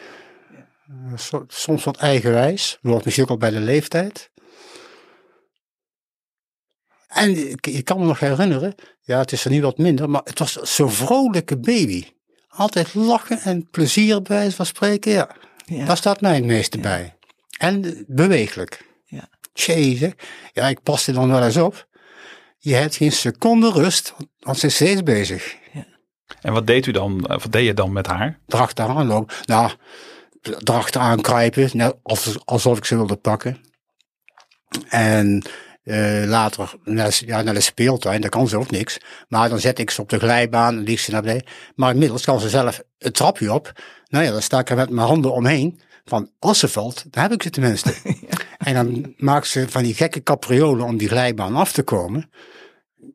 Ja. 0.88 1.43
Soms 1.47 1.84
wat 1.84 1.97
eigenwijs. 1.97 2.78
Wordt 2.82 3.06
misschien 3.06 3.26
ook 3.26 3.32
al 3.32 3.38
bij 3.38 3.50
de 3.50 3.60
leeftijd. 3.60 4.32
En 7.08 7.50
ik, 7.50 7.67
ik, 7.67 7.86
kan 7.86 8.00
me 8.00 8.06
nog 8.06 8.19
herinneren, 8.19 8.76
ja, 9.02 9.19
het 9.19 9.32
is 9.32 9.45
er 9.45 9.52
nu 9.52 9.62
wat 9.62 9.78
minder, 9.78 10.10
maar 10.10 10.21
het 10.23 10.39
was 10.39 10.54
zo'n 10.54 10.91
vrolijke 10.91 11.60
baby. 11.60 12.06
Altijd 12.47 12.93
lachen 12.93 13.39
en 13.39 13.69
plezier 13.69 14.21
bij 14.21 14.38
wijze 14.38 14.56
van 14.56 14.65
spreken, 14.65 15.12
ja. 15.12 15.36
ja. 15.65 15.86
Daar 15.86 15.97
staat 15.97 16.21
mij 16.21 16.36
het 16.36 16.45
meeste 16.45 16.78
ja. 16.78 16.84
bij. 16.84 17.15
En 17.58 18.06
beweeglijk. 18.08 18.86
Ja. 19.06 19.30
Jezus, 19.54 20.12
ja, 20.54 20.67
ik 20.67 20.84
paste 20.84 21.12
dan 21.12 21.30
wel 21.30 21.43
eens 21.43 21.58
op. 21.58 21.88
Je 22.58 22.73
hebt 22.73 22.95
geen 22.95 23.12
seconde 23.12 23.71
rust, 23.71 24.13
want 24.39 24.58
ze 24.58 24.65
is 24.65 24.76
steeds 24.76 25.04
bezig. 25.04 25.56
Ja. 25.73 25.86
En 26.41 26.54
wat 26.54 26.67
deed 26.67 26.86
u 26.86 26.91
dan, 26.91 27.21
wat 27.21 27.52
deed 27.52 27.65
je 27.65 27.73
dan 27.73 27.93
met 27.93 28.08
haar? 28.08 28.39
Erachteraan 28.47 29.08
lopen. 29.08 29.36
Nou, 29.45 29.71
erachteraan 30.41 31.21
kruipen, 31.21 31.69
net 31.73 31.95
alsof 32.45 32.78
ik 32.78 32.86
ze 32.86 32.95
wilde 32.95 33.15
pakken. 33.15 33.62
En 34.89 35.43
uh, 35.84 36.23
later 36.26 36.73
naar, 36.84 37.21
ja, 37.26 37.41
naar 37.41 37.54
de 37.54 37.62
speeltuin, 37.62 38.21
daar 38.21 38.30
kan 38.30 38.47
ze 38.47 38.58
ook 38.58 38.71
niks. 38.71 38.97
Maar 39.28 39.50
dan 39.50 39.60
zet 39.60 39.80
ik 39.80 39.89
ze 39.89 40.02
op 40.02 40.10
de 40.10 40.19
glijbaan 40.19 40.78
en 40.78 40.84
lieg 40.84 41.00
ze 41.00 41.12
naar 41.12 41.21
beneden. 41.21 41.47
Maar 41.76 41.91
inmiddels 41.91 42.23
kan 42.23 42.39
ze 42.39 42.50
zelf 42.50 42.82
het 42.97 43.13
trapje 43.13 43.54
op. 43.54 43.71
Nou 44.08 44.26
ja, 44.26 44.32
dan 44.32 44.41
sta 44.41 44.60
ik 44.60 44.69
er 44.69 44.76
met 44.76 44.89
mijn 44.89 45.08
handen 45.08 45.34
omheen. 45.34 45.82
Van 46.06 46.30
als 46.39 46.60
ze 46.60 46.67
valt, 46.67 47.06
dan 47.10 47.23
heb 47.23 47.32
ik 47.32 47.43
ze 47.43 47.50
tenminste. 47.50 47.93
ja. 48.04 48.38
En 48.58 48.73
dan 48.73 49.13
maakt 49.17 49.47
ze 49.47 49.69
van 49.69 49.84
die 49.84 49.93
gekke 49.93 50.23
capriolen 50.23 50.86
om 50.86 50.97
die 50.97 51.08
glijbaan 51.08 51.56
af 51.56 51.71
te 51.71 51.84
komen. 51.84 52.30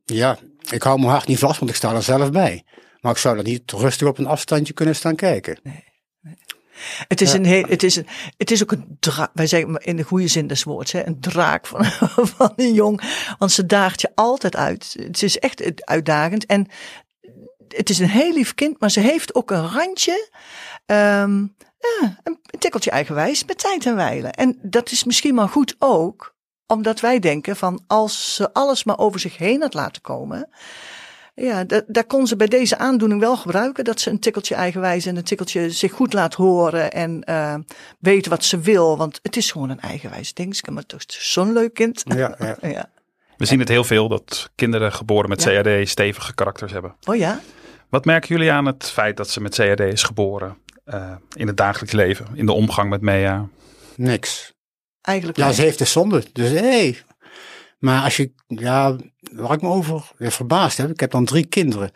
Ja, 0.05 0.39
ik 0.71 0.83
hou 0.83 0.99
mijn 0.99 1.11
hart 1.11 1.27
niet 1.27 1.39
vast, 1.39 1.59
want 1.59 1.71
ik 1.71 1.77
sta 1.77 1.95
er 1.95 2.03
zelf 2.03 2.31
bij. 2.31 2.65
Maar 3.01 3.13
ik 3.13 3.19
zou 3.19 3.39
er 3.39 3.45
niet 3.45 3.73
rustig 3.73 4.09
op 4.09 4.19
een 4.19 4.27
afstandje 4.27 4.73
kunnen 4.73 4.97
staan 4.97 5.17
kijken. 5.17 5.61
Nee. 5.63 5.92
Het 7.09 7.21
is, 7.21 7.33
ja. 7.33 7.39
een 7.39 7.45
heel, 7.45 7.65
het, 7.69 7.83
is 7.83 7.97
een, 7.97 8.07
het 8.37 8.51
is 8.51 8.63
ook 8.63 8.73
een 8.73 8.97
draak, 9.01 9.31
wij 9.35 9.47
zeggen 9.47 9.77
in 9.77 9.97
de 9.97 10.03
goede 10.03 10.29
zin 10.29 10.47
des 10.47 10.65
woords, 10.65 10.93
hè, 10.93 11.07
een 11.07 11.21
draak 11.21 11.67
van, 11.67 11.85
van 12.37 12.53
een 12.57 12.75
jong. 12.75 13.01
Want 13.39 13.53
ze 13.53 13.67
daagt 13.67 14.01
je 14.01 14.11
altijd 14.15 14.57
uit. 14.57 14.97
Het 14.99 15.23
is 15.23 15.39
echt 15.39 15.85
uitdagend. 15.85 16.47
En 16.47 16.67
het 17.69 17.91
is 17.91 17.99
een 17.99 18.09
heel 18.09 18.33
lief 18.33 18.55
kind, 18.55 18.81
maar 18.81 18.91
ze 18.91 19.01
heeft 19.01 19.35
ook 19.35 19.51
een 19.51 19.69
randje. 19.69 20.31
Um, 20.87 21.57
ja, 21.79 22.21
een 22.23 22.39
tikkeltje 22.59 22.91
eigenwijs 22.91 23.45
met 23.45 23.59
tijd 23.59 23.87
en 23.87 23.97
wijlen. 23.97 24.33
En 24.33 24.59
dat 24.63 24.91
is 24.91 25.05
misschien 25.05 25.35
maar 25.35 25.49
goed 25.49 25.77
ook, 25.79 26.35
omdat 26.67 27.01
wij 27.01 27.19
denken 27.19 27.57
van 27.57 27.85
als 27.87 28.35
ze 28.35 28.53
alles 28.53 28.85
maar 28.85 28.99
over 28.99 29.21
zich 29.21 29.37
heen 29.37 29.61
had 29.61 29.75
laten 29.75 30.03
komen. 30.03 30.49
Ja, 31.35 31.65
dat, 31.65 31.85
daar 31.87 32.05
kon 32.05 32.27
ze 32.27 32.37
bij 32.37 32.47
deze 32.47 32.79
aandoening 32.79 33.21
wel 33.21 33.37
gebruiken. 33.37 33.85
Dat 33.85 34.01
ze 34.01 34.11
een 34.11 34.19
tikkeltje 34.19 34.55
eigenwijs 34.55 35.07
en 35.07 35.17
een 35.17 35.25
tikkeltje 35.25 35.71
zich 35.71 35.93
goed 35.93 36.13
laat 36.13 36.35
horen. 36.35 36.93
En 36.93 37.23
uh, 37.29 37.55
weet 37.99 38.27
wat 38.27 38.45
ze 38.45 38.61
wil. 38.61 38.97
Want 38.97 39.19
het 39.23 39.37
is 39.37 39.51
gewoon 39.51 39.71
een 39.71 39.81
eigenwijs 39.81 40.35
ding. 40.35 40.67
Maar 40.71 40.87
toch 40.87 41.03
zo'n 41.07 41.53
leuk 41.53 41.75
kind. 41.75 42.03
Ja, 42.05 42.37
ja. 42.39 42.57
ja. 42.69 42.91
We 43.37 43.47
zien 43.47 43.59
het 43.59 43.69
heel 43.69 43.85
veel 43.85 44.09
dat 44.09 44.51
kinderen 44.55 44.93
geboren 44.93 45.29
met 45.29 45.43
ja. 45.43 45.63
CAD 45.63 45.89
stevige 45.89 46.35
karakters 46.35 46.73
hebben. 46.73 46.95
Oh 47.05 47.17
ja? 47.17 47.41
Wat 47.89 48.05
merken 48.05 48.29
jullie 48.29 48.53
aan 48.53 48.67
het 48.67 48.91
feit 48.91 49.17
dat 49.17 49.31
ze 49.31 49.41
met 49.41 49.55
CAD 49.55 49.81
is 49.81 50.03
geboren? 50.03 50.57
Uh, 50.87 51.13
in 51.35 51.47
het 51.47 51.57
dagelijks 51.57 51.95
leven, 51.95 52.27
in 52.35 52.47
de 52.47 52.53
omgang 52.53 52.91
met 52.91 53.01
Mea? 53.01 53.49
Niks. 53.97 54.53
Eigenlijk 55.01 55.39
Ja, 55.39 55.53
ze 55.53 55.63
heeft 55.63 55.79
de 55.79 55.85
zonde. 55.85 56.25
Dus 56.33 56.51
hé, 56.51 56.59
hey, 56.59 57.03
maar 57.83 58.03
als 58.03 58.17
je, 58.17 58.33
ja, 58.47 58.97
waar 59.33 59.53
ik 59.53 59.63
me 59.63 59.69
over 59.69 60.11
verbaasd 60.19 60.79
heb, 60.79 60.91
ik 60.91 61.01
heb 61.01 61.11
dan 61.11 61.25
drie 61.25 61.47
kinderen. 61.47 61.91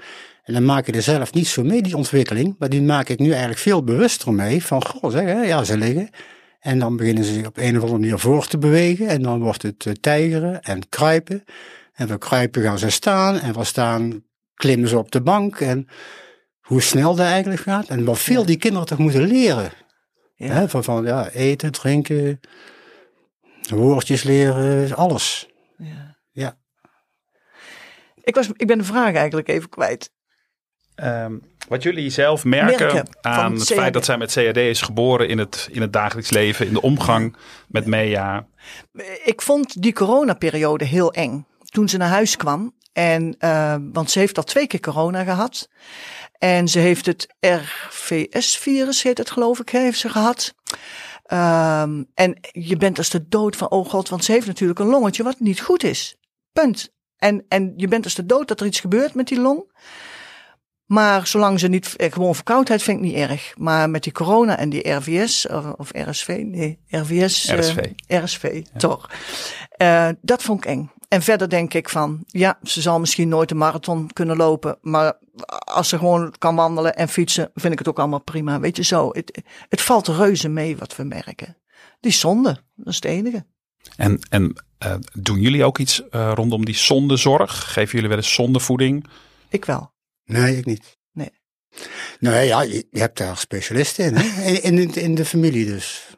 En 0.44 0.53
dan 0.53 0.64
maak 0.64 0.87
je 0.87 0.92
er 0.92 1.03
zelf 1.03 1.33
niet 1.33 1.46
zo 1.46 1.62
mee, 1.62 1.83
die 1.83 1.96
ontwikkeling. 1.96 2.55
Maar 2.59 2.68
die 2.68 2.83
maak 2.83 3.09
ik 3.09 3.18
nu 3.18 3.31
eigenlijk 3.31 3.59
veel 3.59 3.85
bewuster 3.85 4.33
mee. 4.33 4.64
Van, 4.64 4.87
goh, 4.87 5.11
zeg, 5.11 5.22
hè, 5.22 5.42
ja, 5.42 5.64
ze 5.64 5.77
liggen. 5.77 6.11
En 6.61 6.79
dan 6.79 6.96
beginnen 6.96 7.25
ze 7.25 7.33
zich 7.33 7.46
op 7.46 7.57
een 7.57 7.77
of 7.77 7.83
andere 7.83 8.01
manier 8.01 8.18
voor 8.18 8.46
te 8.46 8.59
bewegen. 8.59 9.09
En 9.09 9.22
dan 9.22 9.40
wordt 9.40 9.62
het 9.62 9.85
uh, 9.85 9.92
tijgeren 9.92 10.62
en 10.62 10.88
kruipen. 10.88 11.44
En 11.94 12.09
van 12.09 12.18
kruipen 12.18 12.62
gaan 12.62 12.79
ze 12.79 12.90
staan. 12.90 13.38
En 13.40 13.55
van 13.55 13.66
staan 13.66 14.25
klimmen 14.55 14.88
ze 14.88 14.99
op 14.99 15.12
de 15.12 15.20
bank. 15.20 15.61
En 15.61 15.88
hoe 16.61 16.83
snel 16.83 17.14
dat 17.14 17.27
eigenlijk 17.27 17.61
gaat. 17.61 17.88
En 17.88 18.05
wat 18.05 18.18
veel 18.18 18.46
die 18.46 18.57
kinderen 18.57 18.87
toch 18.87 18.99
moeten 18.99 19.22
leren. 19.22 19.70
Ja. 20.35 20.53
Hè, 20.53 20.68
van, 20.68 20.85
van 20.85 21.05
ja, 21.05 21.29
eten, 21.29 21.72
drinken, 21.72 22.40
woordjes 23.68 24.22
leren, 24.22 24.96
alles. 24.96 25.55
Ik, 28.27 28.35
was, 28.35 28.49
ik 28.57 28.67
ben 28.67 28.79
de 28.79 28.85
vraag 28.85 29.15
eigenlijk 29.15 29.49
even 29.49 29.69
kwijt. 29.69 30.11
Um, 31.05 31.43
wat 31.69 31.83
jullie 31.83 32.11
zelf 32.11 32.45
merken, 32.45 32.87
merken 32.87 33.17
aan 33.21 33.53
het 33.53 33.67
CAD. 33.67 33.79
feit 33.79 33.93
dat 33.93 34.05
zij 34.05 34.19
met 34.19 34.33
CAD 34.33 34.57
is 34.57 34.83
geboren 34.83 35.29
in 35.29 35.39
het, 35.39 35.69
in 35.73 35.81
het 35.81 35.93
dagelijks 35.93 36.31
leven, 36.31 36.67
in 36.67 36.73
de 36.73 36.81
omgang 36.81 37.37
met 37.69 37.87
Mea. 37.87 38.47
Ik 39.25 39.43
vond 39.43 39.83
die 39.83 39.93
coronaperiode 39.93 40.85
heel 40.85 41.12
eng. 41.12 41.47
Toen 41.65 41.89
ze 41.89 41.97
naar 41.97 42.09
huis 42.09 42.37
kwam 42.37 42.75
En, 42.93 43.37
uh, 43.39 43.77
want 43.93 44.11
ze 44.11 44.19
heeft 44.19 44.37
al 44.37 44.45
twee 44.45 44.67
keer 44.67 44.81
corona 44.81 45.25
gehad. 45.25 45.69
En 46.39 46.69
ze 46.69 46.79
heeft 46.79 47.07
het 47.07 47.35
RVS-virus, 47.41 49.03
heet 49.03 49.19
het 49.19 49.31
geloof 49.31 49.61
ik, 49.61 49.69
heeft 49.69 49.99
ze 49.99 50.09
gehad. 50.09 50.55
Um, 51.33 52.07
en 52.15 52.39
je 52.53 52.77
bent 52.77 52.99
als 52.99 53.11
de 53.11 53.29
dood 53.29 53.57
van, 53.57 53.71
oh 53.71 53.89
god, 53.89 54.09
want 54.09 54.25
ze 54.25 54.33
heeft 54.33 54.47
natuurlijk 54.47 54.79
een 54.79 54.87
longetje 54.87 55.23
wat 55.23 55.41
niet 55.41 55.61
goed 55.61 55.85
is. 55.85 56.17
Punt. 56.53 56.95
En, 57.16 57.44
en 57.48 57.72
je 57.76 57.88
bent 57.88 58.05
als 58.05 58.14
de 58.14 58.26
dood 58.26 58.48
dat 58.48 58.61
er 58.61 58.66
iets 58.66 58.81
gebeurt 58.81 59.14
met 59.14 59.29
die 59.29 59.40
long. 59.40 59.74
Maar 60.87 61.26
zolang 61.26 61.61
ze 61.61 61.68
niet, 61.68 61.96
eh, 61.96 62.12
gewoon 62.12 62.35
verkoudheid 62.35 62.83
vind 62.83 62.98
ik 62.98 63.05
niet 63.05 63.14
erg. 63.14 63.55
Maar 63.57 63.90
met 63.90 64.02
die 64.02 64.12
corona 64.12 64.59
en 64.59 64.68
die 64.68 64.90
RVS, 64.90 65.48
of, 65.48 65.64
of 65.64 65.90
RSV, 65.92 66.42
nee, 66.46 66.79
RVS. 66.88 67.52
RSV. 67.52 67.76
Uh, 68.09 68.22
RSV, 68.22 68.64
toch. 68.76 69.11
Uh, 69.83 70.09
dat 70.20 70.42
vond 70.42 70.64
ik 70.64 70.70
eng. 70.70 70.90
En 71.09 71.22
verder 71.22 71.48
denk 71.48 71.74
ik 71.74 71.88
van, 71.88 72.24
ja, 72.26 72.59
ze 72.62 72.81
zal 72.81 73.00
misschien 73.00 73.29
nooit 73.29 73.50
een 73.50 73.57
marathon 73.57 74.11
kunnen 74.12 74.37
lopen. 74.37 74.79
Maar 74.81 75.18
als 75.64 75.88
ze 75.88 75.98
gewoon 75.98 76.35
kan 76.38 76.55
wandelen 76.55 76.96
en 76.96 77.09
fietsen, 77.09 77.50
vind 77.55 77.72
ik 77.72 77.79
het 77.79 77.88
ook 77.88 77.98
allemaal 77.98 78.22
prima. 78.22 78.61
Weet 78.61 78.76
je 78.76 78.85
zo, 78.85 79.09
het, 79.12 79.42
het 79.68 79.83
valt 79.83 80.09
reuze 80.09 80.48
mee 80.48 80.76
wat 80.76 80.96
we 80.96 81.05
merken. 81.05 81.57
Die 82.00 82.12
zonde, 82.12 82.62
dat 82.74 82.87
is 82.87 82.94
het 82.94 83.05
enige. 83.05 83.46
En, 83.96 84.18
en 84.29 84.64
uh, 84.85 84.94
doen 85.12 85.40
jullie 85.40 85.64
ook 85.64 85.79
iets 85.79 86.03
uh, 86.11 86.33
rondom 86.35 86.64
die 86.64 86.77
zondezorg? 86.77 87.72
Geven 87.72 87.92
jullie 87.92 88.09
wel 88.09 88.18
eens 88.18 88.35
zondevoeding? 88.35 89.07
Ik 89.49 89.64
wel. 89.64 89.92
Nee, 90.25 90.57
ik 90.57 90.64
niet. 90.64 90.99
Nee. 91.12 91.31
Nee, 92.18 92.46
ja, 92.46 92.62
je, 92.62 92.87
je 92.90 92.99
hebt 92.99 93.18
daar 93.18 93.37
specialisten 93.37 94.05
in, 94.05 94.16
hè? 94.16 94.51
In, 94.51 94.79
in, 94.79 94.94
in 94.94 95.14
de 95.14 95.25
familie 95.25 95.66
dus. 95.66 96.16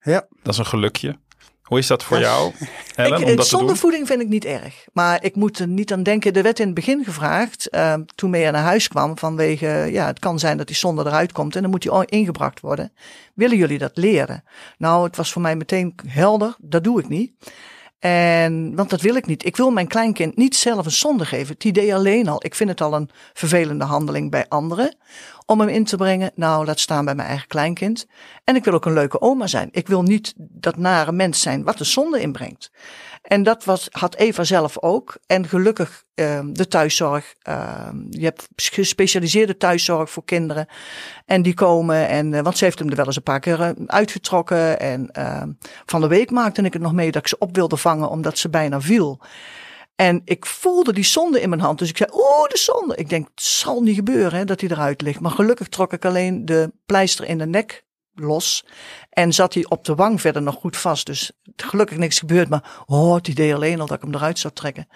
Ja. 0.00 0.26
Dat 0.42 0.52
is 0.52 0.58
een 0.58 0.66
gelukje. 0.66 1.18
Hoe 1.64 1.78
is 1.78 1.86
dat 1.86 2.02
voor 2.02 2.18
jou, 2.18 2.52
ik, 2.96 3.18
om 3.18 3.36
dat 3.36 3.46
zonder 3.46 3.48
te 3.48 3.64
doen? 3.66 3.76
voeding 3.76 4.06
vind 4.06 4.20
ik 4.20 4.28
niet 4.28 4.44
erg. 4.44 4.86
Maar 4.92 5.24
ik 5.24 5.34
moet 5.34 5.58
er 5.58 5.68
niet 5.68 5.92
aan 5.92 6.02
denken. 6.02 6.32
Er 6.32 6.42
werd 6.42 6.58
in 6.58 6.66
het 6.66 6.74
begin 6.74 7.04
gevraagd, 7.04 7.68
uh, 7.70 7.94
toen 8.14 8.30
Mea 8.30 8.50
naar 8.50 8.62
huis 8.62 8.88
kwam, 8.88 9.18
vanwege, 9.18 9.66
ja, 9.90 10.06
het 10.06 10.18
kan 10.18 10.38
zijn 10.38 10.56
dat 10.56 10.66
die 10.66 10.76
zonde 10.76 11.04
eruit 11.04 11.32
komt 11.32 11.56
en 11.56 11.62
dan 11.62 11.70
moet 11.70 11.82
die 11.82 12.06
ingebracht 12.06 12.60
worden. 12.60 12.92
Willen 13.34 13.56
jullie 13.56 13.78
dat 13.78 13.96
leren? 13.96 14.44
Nou, 14.78 15.04
het 15.04 15.16
was 15.16 15.32
voor 15.32 15.42
mij 15.42 15.56
meteen 15.56 15.94
helder, 16.06 16.54
dat 16.58 16.84
doe 16.84 17.00
ik 17.00 17.08
niet. 17.08 17.32
En, 17.98 18.74
want 18.74 18.90
dat 18.90 19.00
wil 19.00 19.14
ik 19.14 19.26
niet. 19.26 19.44
Ik 19.44 19.56
wil 19.56 19.70
mijn 19.70 19.86
kleinkind 19.86 20.36
niet 20.36 20.56
zelf 20.56 20.84
een 20.84 20.92
zonde 20.92 21.24
geven. 21.24 21.54
Het 21.54 21.64
idee 21.64 21.94
alleen 21.94 22.28
al. 22.28 22.44
Ik 22.44 22.54
vind 22.54 22.70
het 22.70 22.80
al 22.80 22.94
een 22.94 23.10
vervelende 23.32 23.84
handeling 23.84 24.30
bij 24.30 24.48
anderen. 24.48 24.96
Om 25.46 25.60
hem 25.60 25.68
in 25.68 25.84
te 25.84 25.96
brengen. 25.96 26.30
Nou, 26.34 26.64
laat 26.64 26.80
staan 26.80 27.04
bij 27.04 27.14
mijn 27.14 27.28
eigen 27.28 27.48
kleinkind. 27.48 28.06
En 28.44 28.56
ik 28.56 28.64
wil 28.64 28.74
ook 28.74 28.84
een 28.84 28.92
leuke 28.92 29.20
oma 29.20 29.46
zijn. 29.46 29.68
Ik 29.70 29.88
wil 29.88 30.02
niet 30.02 30.34
dat 30.36 30.76
nare 30.76 31.12
mens 31.12 31.40
zijn 31.40 31.64
wat 31.64 31.78
de 31.78 31.84
zonde 31.84 32.20
inbrengt. 32.20 32.70
En 33.22 33.42
dat 33.42 33.64
was, 33.64 33.88
had 33.90 34.14
Eva 34.14 34.44
zelf 34.44 34.78
ook. 34.78 35.16
En 35.26 35.48
gelukkig 35.48 36.04
uh, 36.14 36.40
de 36.46 36.68
thuiszorg. 36.68 37.34
Uh, 37.48 37.88
je 38.10 38.24
hebt 38.24 38.48
gespecialiseerde 38.56 39.56
thuiszorg 39.56 40.10
voor 40.10 40.24
kinderen. 40.24 40.66
En 41.26 41.42
die 41.42 41.54
komen. 41.54 42.08
En, 42.08 42.32
uh, 42.32 42.40
want 42.40 42.58
ze 42.58 42.64
heeft 42.64 42.78
hem 42.78 42.88
er 42.88 42.96
wel 42.96 43.06
eens 43.06 43.16
een 43.16 43.22
paar 43.22 43.40
keer 43.40 43.60
uh, 43.60 43.70
uitgetrokken. 43.86 44.80
En 44.80 45.10
van 45.86 46.00
de 46.00 46.08
week 46.08 46.30
maakte 46.30 46.62
ik 46.62 46.72
het 46.72 46.82
nog 46.82 46.92
mee 46.92 47.10
dat 47.10 47.22
ik 47.22 47.28
ze 47.28 47.38
op 47.38 47.54
wilde 47.56 47.76
vangen 47.76 48.08
omdat 48.08 48.38
ze 48.38 48.48
bijna 48.48 48.80
viel. 48.80 49.20
En 49.96 50.22
ik 50.24 50.46
voelde 50.46 50.92
die 50.92 51.04
zonde 51.04 51.40
in 51.40 51.48
mijn 51.48 51.60
hand. 51.60 51.78
Dus 51.78 51.88
ik 51.88 51.96
zei, 51.96 52.10
oh, 52.12 52.44
de 52.48 52.58
zonde. 52.58 52.96
Ik 52.96 53.08
denk, 53.08 53.28
het 53.34 53.42
zal 53.42 53.80
niet 53.80 53.94
gebeuren 53.94 54.38
hè, 54.38 54.44
dat 54.44 54.60
hij 54.60 54.70
eruit 54.70 55.00
ligt. 55.00 55.20
Maar 55.20 55.30
gelukkig 55.30 55.68
trok 55.68 55.92
ik 55.92 56.04
alleen 56.04 56.44
de 56.44 56.72
pleister 56.86 57.24
in 57.24 57.38
de 57.38 57.46
nek 57.46 57.84
los. 58.14 58.66
En 59.10 59.32
zat 59.32 59.54
hij 59.54 59.66
op 59.68 59.84
de 59.84 59.94
wang 59.94 60.20
verder 60.20 60.42
nog 60.42 60.54
goed 60.54 60.76
vast. 60.76 61.06
Dus 61.06 61.32
gelukkig 61.56 61.96
niks 61.96 62.18
gebeurd. 62.18 62.48
Maar 62.48 62.82
oh, 62.86 63.14
het 63.14 63.28
idee 63.28 63.54
alleen 63.54 63.80
al 63.80 63.86
dat 63.86 63.96
ik 63.96 64.02
hem 64.02 64.14
eruit 64.14 64.38
zou 64.38 64.54
trekken. 64.54 64.88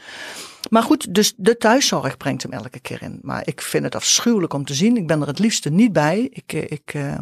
Maar 0.70 0.82
goed, 0.82 1.14
dus 1.14 1.34
de 1.36 1.56
thuiszorg 1.56 2.16
brengt 2.16 2.42
hem 2.42 2.52
elke 2.52 2.80
keer 2.80 3.02
in. 3.02 3.18
Maar 3.22 3.46
ik 3.46 3.60
vind 3.60 3.84
het 3.84 3.94
afschuwelijk 3.94 4.52
om 4.52 4.64
te 4.64 4.74
zien. 4.74 4.96
Ik 4.96 5.06
ben 5.06 5.20
er 5.20 5.26
het 5.26 5.38
liefste 5.38 5.70
niet 5.70 5.92
bij. 5.92 6.20
Ik, 6.30 6.52
ik, 6.52 6.94
uh, 6.94 7.18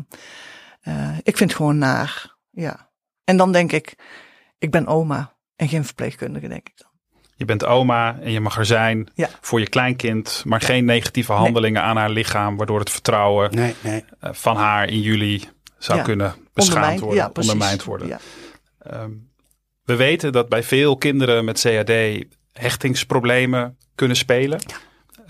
uh, 0.82 1.16
ik 1.22 1.36
vind 1.36 1.50
het 1.50 1.54
gewoon 1.54 1.78
naar. 1.78 2.36
Ja. 2.50 2.90
En 3.24 3.36
dan 3.36 3.52
denk 3.52 3.72
ik, 3.72 3.94
ik 4.58 4.70
ben 4.70 4.86
oma 4.86 5.36
en 5.56 5.68
geen 5.68 5.84
verpleegkundige, 5.84 6.48
denk 6.48 6.68
ik. 6.68 6.85
Je 7.38 7.44
bent 7.44 7.64
oma 7.64 8.18
en 8.20 8.30
je 8.30 8.40
mag 8.40 8.58
er 8.58 8.66
zijn 8.66 9.08
ja. 9.14 9.28
voor 9.40 9.60
je 9.60 9.68
kleinkind, 9.68 10.42
maar 10.46 10.60
geen 10.60 10.84
negatieve 10.84 11.32
handelingen 11.32 11.80
nee. 11.80 11.90
aan 11.90 11.96
haar 11.96 12.10
lichaam, 12.10 12.56
waardoor 12.56 12.78
het 12.78 12.90
vertrouwen 12.90 13.54
nee, 13.54 13.74
nee. 13.80 14.04
Uh, 14.24 14.30
van 14.32 14.56
haar 14.56 14.88
in 14.88 15.00
jullie 15.00 15.48
zou 15.78 15.98
ja. 15.98 16.04
kunnen 16.04 16.34
beschaamd 16.52 16.74
ondermijnd, 16.74 17.00
worden, 17.00 17.18
ja, 17.18 17.28
precies. 17.28 17.52
ondermijnd 17.52 17.84
worden. 17.84 18.08
Ja. 18.08 18.20
Um, 18.92 19.30
we 19.84 19.96
weten 19.96 20.32
dat 20.32 20.48
bij 20.48 20.62
veel 20.62 20.96
kinderen 20.96 21.44
met 21.44 21.60
CAD 21.60 22.24
hechtingsproblemen 22.52 23.76
kunnen 23.94 24.16
spelen. 24.16 24.60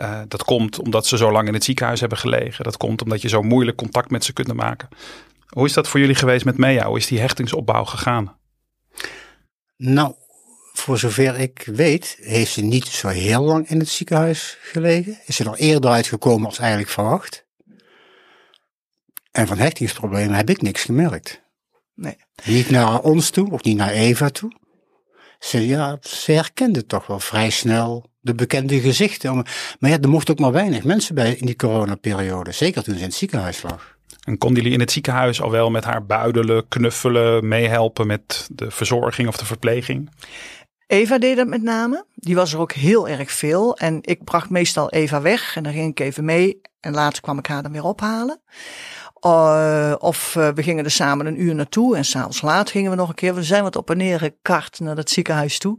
Uh, 0.01 0.21
dat 0.29 0.45
komt 0.45 0.79
omdat 0.79 1.07
ze 1.07 1.17
zo 1.17 1.33
lang 1.33 1.49
in 1.49 1.55
het 1.55 1.65
ziekenhuis 1.65 2.01
hebben 2.01 2.19
gelegen. 2.19 2.65
Dat 2.65 2.77
komt 2.77 3.03
omdat 3.03 3.23
je 3.23 3.29
zo 3.29 3.43
moeilijk 3.43 3.77
contact 3.77 4.11
met 4.11 4.25
ze 4.25 4.33
kunt 4.33 4.53
maken. 4.53 4.89
Hoe 5.47 5.67
is 5.67 5.73
dat 5.73 5.89
voor 5.89 6.01
jullie 6.01 6.15
geweest 6.15 6.45
met 6.45 6.59
Mea? 6.59 6.87
Hoe 6.87 6.97
is 6.97 7.07
die 7.07 7.21
hechtingsopbouw 7.21 7.85
gegaan? 7.85 8.37
Nou, 9.77 10.15
voor 10.87 10.99
zover 10.99 11.41
ik 11.41 11.63
weet, 11.73 12.17
heeft 12.21 12.53
ze 12.53 12.61
niet 12.61 12.87
zo 12.87 13.09
heel 13.09 13.43
lang 13.43 13.69
in 13.69 13.79
het 13.79 13.89
ziekenhuis 13.89 14.59
gelegen. 14.61 15.19
Is 15.25 15.37
ze 15.37 15.45
er 15.45 15.55
eerder 15.55 15.91
uitgekomen 15.91 16.47
als 16.47 16.59
eigenlijk 16.59 16.91
verwacht. 16.91 17.45
En 19.33 19.47
van 19.47 19.59
hechtingsproblemen 19.59 20.35
heb 20.35 20.51
ik 20.51 20.63
niks 20.63 20.85
gemerkt. 20.85 21.43
Nee. 21.95 22.17
Niet 22.45 22.71
naar 22.71 23.01
ons 23.01 23.31
toe, 23.31 23.53
ook 23.53 23.65
niet 23.65 23.77
naar 23.77 23.91
Eva 23.91 24.31
toe. 24.31 24.53
Ze, 25.39 25.67
ja, 25.67 25.99
ze 26.01 26.33
herkende 26.33 26.87
toch 26.87 27.07
wel 27.07 27.21
vrij 27.21 27.51
snel 27.51 28.11
de 28.21 28.35
bekende 28.35 28.81
gezichten. 28.81 29.35
Maar 29.79 29.91
ja, 29.91 29.99
er 30.01 30.09
mochten 30.09 30.35
ook 30.35 30.41
maar 30.41 30.53
weinig 30.53 30.85
mensen 30.85 31.15
bij 31.15 31.35
in 31.35 31.47
die 31.47 31.57
coronaperiode. 31.57 32.53
Zeker 32.53 32.83
toen 32.83 32.95
ze 32.95 33.01
in 33.01 33.07
het 33.07 33.15
ziekenhuis 33.15 33.63
lag. 33.63 33.97
En 34.25 34.39
konden 34.39 34.59
jullie 34.59 34.75
in 34.75 34.81
het 34.81 34.93
ziekenhuis 34.93 35.41
al 35.41 35.51
wel 35.51 35.71
met 35.71 35.85
haar 35.85 36.07
buidelen, 36.07 36.69
knuffelen, 36.69 37.49
meehelpen 37.49 38.07
met 38.07 38.49
de 38.53 38.71
verzorging 38.71 39.29
of 39.29 39.37
de 39.37 39.45
verpleging? 39.45 40.11
Eva 40.87 41.19
deed 41.19 41.37
dat 41.37 41.47
met 41.47 41.63
name. 41.63 42.05
Die 42.15 42.35
was 42.35 42.53
er 42.53 42.59
ook 42.59 42.73
heel 42.73 43.09
erg 43.09 43.31
veel. 43.31 43.77
En 43.77 43.99
ik 44.01 44.25
bracht 44.25 44.51
meestal 44.51 44.91
Eva 44.91 45.21
weg 45.21 45.57
en 45.57 45.63
dan 45.63 45.73
ging 45.73 45.91
ik 45.91 46.01
even 46.01 46.25
mee. 46.25 46.61
En 46.81 46.93
later 46.93 47.23
kwam 47.23 47.39
ik 47.39 47.47
haar 47.47 47.63
dan 47.63 47.73
weer 47.73 47.85
ophalen. 47.85 48.41
Uh, 49.27 49.95
of 49.99 50.35
uh, 50.35 50.49
we 50.49 50.63
gingen 50.63 50.85
er 50.85 50.91
samen 50.91 51.27
een 51.27 51.43
uur 51.43 51.55
naartoe 51.55 51.97
en 51.97 52.05
s'avonds 52.05 52.43
laat 52.43 52.71
gingen 52.71 52.91
we 52.91 52.97
nog 52.97 53.09
een 53.09 53.15
keer. 53.15 53.35
We 53.35 53.43
zijn 53.43 53.63
wat 53.63 53.77
op 53.77 53.91
en 53.91 53.97
neer 53.97 54.19
gekart 54.19 54.81
naar 54.81 54.95
dat 54.95 55.11
ziekenhuis 55.11 55.59
toe. 55.59 55.79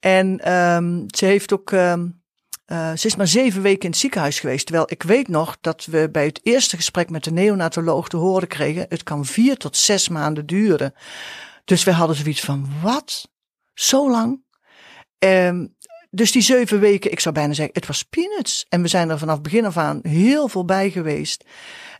En 0.00 0.52
um, 0.52 1.04
ze 1.06 1.24
heeft 1.24 1.52
ook, 1.52 1.70
um, 1.70 2.22
ze 2.68 3.06
is 3.06 3.16
maar 3.16 3.26
zeven 3.26 3.62
weken 3.62 3.82
in 3.82 3.90
het 3.90 3.98
ziekenhuis 3.98 4.40
geweest. 4.40 4.66
Terwijl 4.66 4.86
ik 4.90 5.02
weet 5.02 5.28
nog 5.28 5.56
dat 5.60 5.84
we 5.84 6.08
bij 6.12 6.24
het 6.24 6.40
eerste 6.42 6.76
gesprek 6.76 7.10
met 7.10 7.24
de 7.24 7.32
neonatoloog 7.32 8.08
te 8.08 8.16
horen 8.16 8.48
kregen, 8.48 8.86
het 8.88 9.02
kan 9.02 9.24
vier 9.24 9.56
tot 9.56 9.76
zes 9.76 10.08
maanden 10.08 10.46
duren. 10.46 10.94
Dus 11.64 11.84
we 11.84 11.92
hadden 11.92 12.16
zoiets 12.16 12.40
van, 12.40 12.68
wat? 12.82 13.28
Zo 13.78 14.10
lang? 14.10 14.42
Um, 15.18 15.76
dus 16.10 16.32
die 16.32 16.42
zeven 16.42 16.80
weken, 16.80 17.10
ik 17.12 17.20
zou 17.20 17.34
bijna 17.34 17.52
zeggen, 17.52 17.74
het 17.74 17.86
was 17.86 18.02
peanuts. 18.02 18.66
En 18.68 18.82
we 18.82 18.88
zijn 18.88 19.10
er 19.10 19.18
vanaf 19.18 19.40
begin 19.40 19.64
af 19.64 19.76
aan 19.76 19.98
heel 20.02 20.48
veel 20.48 20.64
bij 20.64 20.90
geweest. 20.90 21.44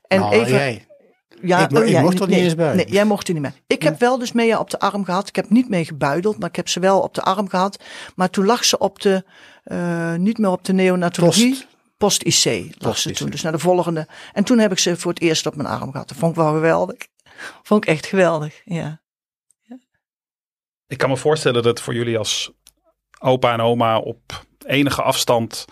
En 0.07 0.21
nou, 0.21 0.33
even, 0.33 0.53
jij. 0.53 0.87
ja, 1.43 1.59
ik, 1.64 1.71
mo 1.71 1.81
ik 1.81 1.88
ja, 1.88 2.01
mocht 2.01 2.21
er 2.21 2.29
nee, 2.29 2.37
niet 2.37 2.45
eens 2.45 2.55
bij. 2.55 2.75
Nee, 2.75 2.88
jij 2.88 3.05
mocht 3.05 3.29
er 3.29 3.35
niet 3.35 3.43
mee. 3.43 3.53
Ik 3.67 3.83
Ja. 3.83 3.88
heb 3.91 4.01
wel 4.01 4.19
dus 4.19 4.33
Mea 4.33 4.59
op 4.59 4.71
de 4.71 4.79
arm 4.79 5.05
gehad. 5.05 5.29
Ik 5.29 5.37
heb 5.37 5.51
niet 5.51 5.69
mee 5.69 5.85
gebuideld, 5.85 6.38
maar 6.38 6.49
ik 6.49 6.57
heb 6.57 6.69
ze 6.69 6.81
wel 6.81 7.01
op 7.01 7.14
de 7.14 7.23
arm 7.23 7.49
gehad. 7.49 7.83
Maar 8.14 8.31
toen 8.31 8.45
lag 8.47 8.64
ze 8.64 8.79
op 8.79 9.01
de, 9.01 9.25
uh, 9.64 10.14
niet 10.14 10.38
meer 10.38 10.51
op 10.51 10.64
de 10.64 10.73
neonatologie. 10.73 11.51
Post. 11.99 12.23
Post-IC 12.25 12.75
lag 12.79 12.91
Post 12.91 13.03
ze 13.03 13.09
IC. 13.11 13.17
toen, 13.17 13.31
dus 13.31 13.43
naar 13.43 13.53
de 13.53 13.59
volgende. 13.59 14.07
En 14.33 14.45
toen 14.45 14.59
heb 14.59 14.73
ik 14.73 14.79
ze 14.79 14.97
voor 14.97 15.12
het 15.12 15.21
eerst 15.23 15.47
op 15.47 15.57
mijn 15.57 15.69
arm 15.69 15.91
gehad. 15.91 16.09
Dat 16.09 16.17
vond 16.17 16.31
ik 16.31 16.38
wel 16.43 16.53
geweldig. 16.53 16.97
Vond 17.62 17.83
ik 17.85 17.91
echt 17.91 18.07
geweldig, 18.07 18.61
ja. 18.64 19.01
Ik 20.88 20.98
kan 20.98 21.09
me 21.09 21.16
voorstellen 21.16 21.62
dat 21.62 21.77
het 21.77 21.85
voor 21.85 21.94
jullie 21.94 22.18
als 22.18 22.53
opa 23.18 23.53
en 23.53 23.61
oma 23.61 23.98
op 23.98 24.44
enige 24.66 25.03
afstand 25.03 25.64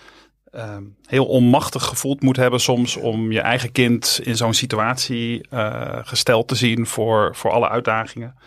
uh, 0.53 0.77
heel 1.07 1.27
onmachtig 1.27 1.85
gevoeld 1.85 2.23
moet 2.23 2.37
hebben 2.37 2.61
soms 2.61 2.97
om 2.97 3.33
je 3.33 3.41
eigen 3.41 3.73
kind 3.73 4.21
in 4.23 4.37
zo'n 4.37 4.55
situatie 4.55 5.47
uh, 5.51 5.99
gesteld 6.03 6.49
te 6.49 6.55
zien 6.55 6.87
voor, 6.87 7.37
voor 7.37 7.51
alle 7.51 7.69
uitdagingen. 7.69 8.39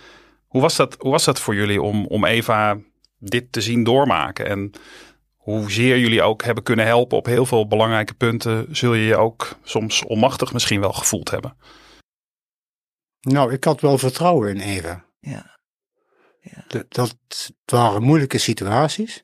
Hoe 0.47 0.62
was 0.62 0.75
dat, 0.75 0.95
hoe 0.99 1.12
was 1.12 1.25
dat 1.25 1.39
voor 1.39 1.55
jullie 1.55 1.82
om, 1.82 2.05
om 2.05 2.25
Eva 2.25 2.77
dit 3.17 3.51
te 3.51 3.62
zien 3.62 3.84
doormaken? 3.84 4.45
En 4.45 4.71
hoezeer 5.36 5.97
jullie 5.97 6.21
ook 6.21 6.43
hebben 6.43 6.63
kunnen 6.63 6.86
helpen 6.86 7.17
op 7.17 7.25
heel 7.25 7.45
veel 7.45 7.67
belangrijke 7.67 8.13
punten, 8.13 8.75
zul 8.75 8.93
je 8.93 9.05
je 9.05 9.15
ook 9.15 9.58
soms 9.63 10.03
onmachtig 10.03 10.53
misschien 10.53 10.79
wel 10.79 10.93
gevoeld 10.93 11.32
hebben. 11.32 11.58
Nou, 13.19 13.53
ik 13.53 13.63
had 13.63 13.82
wel 13.82 13.97
vertrouwen 13.97 14.49
in 14.55 14.62
Eva. 14.62 15.05
Ja. 15.19 15.59
Dat, 16.67 16.85
dat 16.89 17.15
waren 17.65 18.03
moeilijke 18.03 18.38
situaties. 18.38 19.23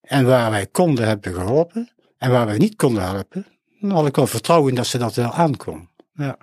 En 0.00 0.26
waar 0.26 0.50
wij 0.50 0.66
konden 0.66 1.06
hebben 1.06 1.34
geholpen. 1.34 1.94
En 2.18 2.30
waar 2.30 2.46
wij 2.46 2.58
niet 2.58 2.76
konden 2.76 3.02
helpen, 3.02 3.46
dan 3.80 3.90
had 3.90 4.06
ik 4.06 4.16
wel 4.16 4.26
vertrouwen 4.26 4.68
in 4.68 4.74
dat 4.74 4.86
ze 4.86 4.98
dat 4.98 5.14
wel 5.14 5.32
aankon. 5.32 5.88
Ja. 6.12 6.36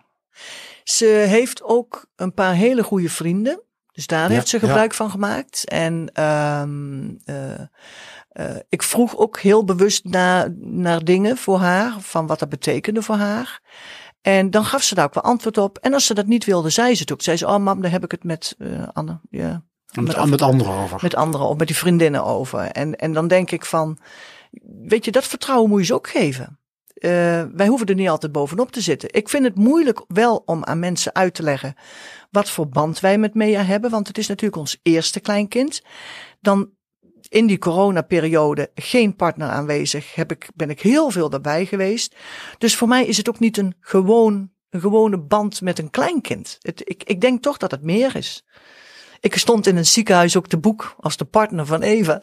Ze 0.84 1.06
heeft 1.06 1.63
ook 1.63 2.06
een 2.15 2.34
paar 2.34 2.54
hele 2.54 2.84
goede 2.84 3.10
vrienden. 3.10 3.62
Dus 3.91 4.08
daar 4.08 4.30
Ja, 4.30 4.36
heeft 4.36 4.47
ze 4.47 4.60
ja. 4.62 4.67
gebruik 4.67 4.93
van 4.93 5.10
gemaakt. 5.10 5.65
En 5.65 6.10
ehm, 6.13 7.10
eh, 7.26 7.60
eh, 8.30 8.60
ik 8.69 8.84
vroeg 8.84 9.17
ook 9.17 9.39
heel 9.39 9.63
bewust 9.63 10.04
naar, 10.04 10.52
naar 10.60 11.04
dingen 11.04 11.38
voor 11.38 11.60
haar, 11.60 12.00
van 12.00 12.28
wat 12.28 12.39
dat 12.39 12.50
betekende 12.50 13.02
voor 13.02 13.15
haar. 13.15 13.62
En 14.22 14.50
dan 14.50 14.66
gaf 14.66 14.84
ze 14.84 14.96
daar 14.96 15.06
ook 15.06 15.14
wel 15.14 15.24
antwoord 15.24 15.58
op. 15.58 15.78
En 15.78 15.94
als 15.94 16.06
ze 16.06 16.14
dat 16.14 16.26
niet 16.26 16.46
wilde, 16.46 16.70
zei 16.70 16.96
ze 16.96 17.02
het 17.02 17.12
ook. 17.12 17.22
Zei 17.22 17.38
ze, 17.38 17.48
oh 17.48 17.58
mam, 17.58 17.82
daar 17.82 17.92
heb 17.92 18.04
ik 18.04 18.12
het 18.12 18.24
met 18.24 18.56
eh, 18.58 18.88
Anne, 18.94 19.20
ja, 19.30 19.64
Met, 19.92 20.06
Met- 20.18 20.30
met 20.30 20.42
anderen 20.42 20.74
over. 20.74 21.00
met 21.02 21.16
anderen 21.16 21.48
of 21.48 21.58
met 21.58 21.68
die 21.68 21.76
vriendinnen 21.76 22.24
over. 22.24 22.60
En, 22.60 22.96
en 22.96 23.14
dan 23.14 23.28
denk 23.28 23.52
ik 23.52 23.66
van, 23.66 23.98
weet 24.84 25.06
je, 25.06 25.12
dat 25.12 25.28
vertrouwen 25.28 25.70
moet 25.70 25.80
je 25.80 25.86
ze 25.86 25.94
ook 25.94 26.10
geven. 26.10 26.60
Eh, 26.94 27.10
wij 27.54 27.68
hoeven 27.68 27.88
er 27.88 27.96
niet 27.96 28.10
altijd 28.10 28.32
bovenop 28.32 28.72
te 28.72 28.82
zitten. 28.82 29.14
Ik 29.14 29.30
vind 29.30 29.44
het 29.44 29.56
moeilijk 29.56 30.04
wel 30.08 30.42
om 30.46 30.64
aan 30.64 30.80
mensen 30.80 31.16
uit 31.16 31.34
te 31.34 31.44
leggen 31.44 31.76
wat 32.32 32.50
voor 32.50 32.70
band 32.70 33.00
wij 33.00 33.18
met 33.18 33.34
Mea 33.34 33.64
hebben, 33.64 33.90
want 33.92 34.08
het 34.08 34.18
is 34.18 34.28
natuurlijk 34.28 34.62
ons 34.62 34.80
eerste 34.82 35.20
kleinkind. 35.20 35.82
Dan 36.40 36.70
in 37.32 37.48
die 37.48 37.58
coronaperiode 37.58 38.72
geen 38.76 39.15
partner 39.15 39.50
aanwezig, 39.50 40.15
heb 40.15 40.32
ik, 40.32 40.50
ben 40.56 40.70
ik 40.70 40.82
heel 40.82 41.10
veel 41.10 41.30
daarbij 41.30 41.65
geweest. 41.65 42.15
Dus 42.58 42.76
voor 42.76 42.88
mij 42.88 43.06
is 43.06 43.17
het 43.17 43.30
ook 43.30 43.39
niet 43.39 43.58
een, 43.58 43.76
gewoon, 43.80 44.52
een 44.70 44.80
gewone 44.80 45.17
band 45.20 45.62
met 45.62 45.80
een 45.80 45.89
kleinkind. 45.89 46.58
Het, 46.62 46.82
ik, 46.84 47.04
ik 47.04 47.22
denk 47.22 47.41
toch 47.41 47.58
dat 47.58 47.72
het 47.72 47.84
meer 47.84 48.15
is. 48.15 48.46
Ik 49.20 49.36
stond 49.36 49.67
in 49.67 49.78
een 49.78 49.86
ziekenhuis 49.86 50.38
ook 50.38 50.48
te 50.48 50.58
boek 50.58 50.96
als 51.00 51.17
de 51.17 51.26
partner 51.26 51.65
van 51.65 51.82
Eva. 51.82 52.22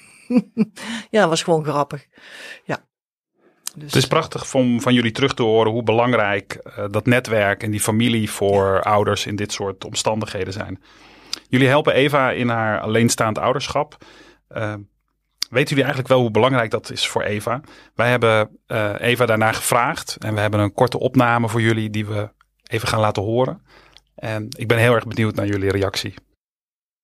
ja, 1.10 1.28
was 1.28 1.42
gewoon 1.42 1.64
grappig. 1.64 2.06
Ja. 2.64 2.86
Dus, 3.74 3.92
Het 3.92 4.02
is 4.02 4.06
prachtig 4.06 4.54
om 4.54 4.80
van 4.80 4.94
jullie 4.94 5.12
terug 5.12 5.34
te 5.34 5.42
horen 5.42 5.72
hoe 5.72 5.82
belangrijk 5.82 6.54
eh, 6.54 6.84
dat 6.90 7.06
netwerk 7.06 7.62
en 7.62 7.70
die 7.70 7.80
familie 7.80 8.30
voor 8.30 8.82
ouders 8.82 9.26
in 9.26 9.36
dit 9.36 9.52
soort 9.52 9.84
omstandigheden 9.84 10.52
zijn. 10.52 10.82
Jullie 11.52 11.68
helpen 11.68 11.94
Eva 11.94 12.30
in 12.30 12.48
haar 12.48 12.80
alleenstaand 12.80 13.38
ouderschap. 13.38 13.96
Eh, 14.48 14.74
weten 15.50 15.68
jullie 15.68 15.82
eigenlijk 15.84 16.08
wel 16.08 16.20
hoe 16.20 16.30
belangrijk 16.30 16.70
dat 16.70 16.90
is 16.90 17.08
voor 17.08 17.22
Eva? 17.22 17.60
Wij 17.94 18.10
hebben 18.10 18.58
eh, 18.66 18.94
Eva 18.98 19.26
daarna 19.26 19.52
gevraagd 19.52 20.16
en 20.16 20.34
we 20.34 20.40
hebben 20.40 20.60
een 20.60 20.72
korte 20.72 20.98
opname 20.98 21.48
voor 21.48 21.60
jullie 21.60 21.90
die 21.90 22.06
we 22.06 22.30
even 22.66 22.88
gaan 22.88 23.00
laten 23.00 23.22
horen. 23.22 23.62
En 24.14 24.46
ik 24.56 24.68
ben 24.68 24.78
heel 24.78 24.94
erg 24.94 25.06
benieuwd 25.06 25.34
naar 25.34 25.46
jullie 25.46 25.70
reactie. 25.70 26.14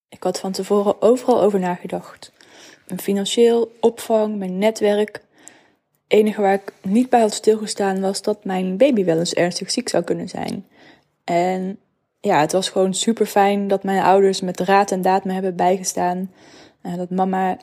Ik 0.08 0.22
had 0.22 0.40
van 0.40 0.52
tevoren 0.52 1.02
overal 1.02 1.42
over 1.42 1.60
nagedacht. 1.60 2.32
Mijn 2.86 3.00
financieel, 3.00 3.76
opvang, 3.80 4.38
mijn 4.38 4.58
netwerk. 4.58 5.12
Het 5.12 5.22
enige 6.18 6.40
waar 6.40 6.54
ik 6.54 6.72
niet 6.82 7.08
bij 7.10 7.20
had 7.20 7.32
stilgestaan 7.32 8.00
was 8.00 8.22
dat 8.22 8.44
mijn 8.44 8.76
baby 8.76 9.04
wel 9.04 9.18
eens 9.18 9.34
ernstig 9.34 9.70
ziek 9.70 9.88
zou 9.88 10.04
kunnen 10.04 10.28
zijn. 10.28 10.66
En 11.24 11.78
ja, 12.20 12.40
het 12.40 12.52
was 12.52 12.68
gewoon 12.68 12.94
super 12.94 13.26
fijn 13.26 13.68
dat 13.68 13.82
mijn 13.82 14.02
ouders 14.02 14.40
met 14.40 14.60
raad 14.60 14.90
en 14.90 15.02
daad 15.02 15.24
me 15.24 15.32
hebben 15.32 15.56
bijgestaan. 15.56 16.32
En 16.82 16.96
dat 16.96 17.10
mama 17.10 17.58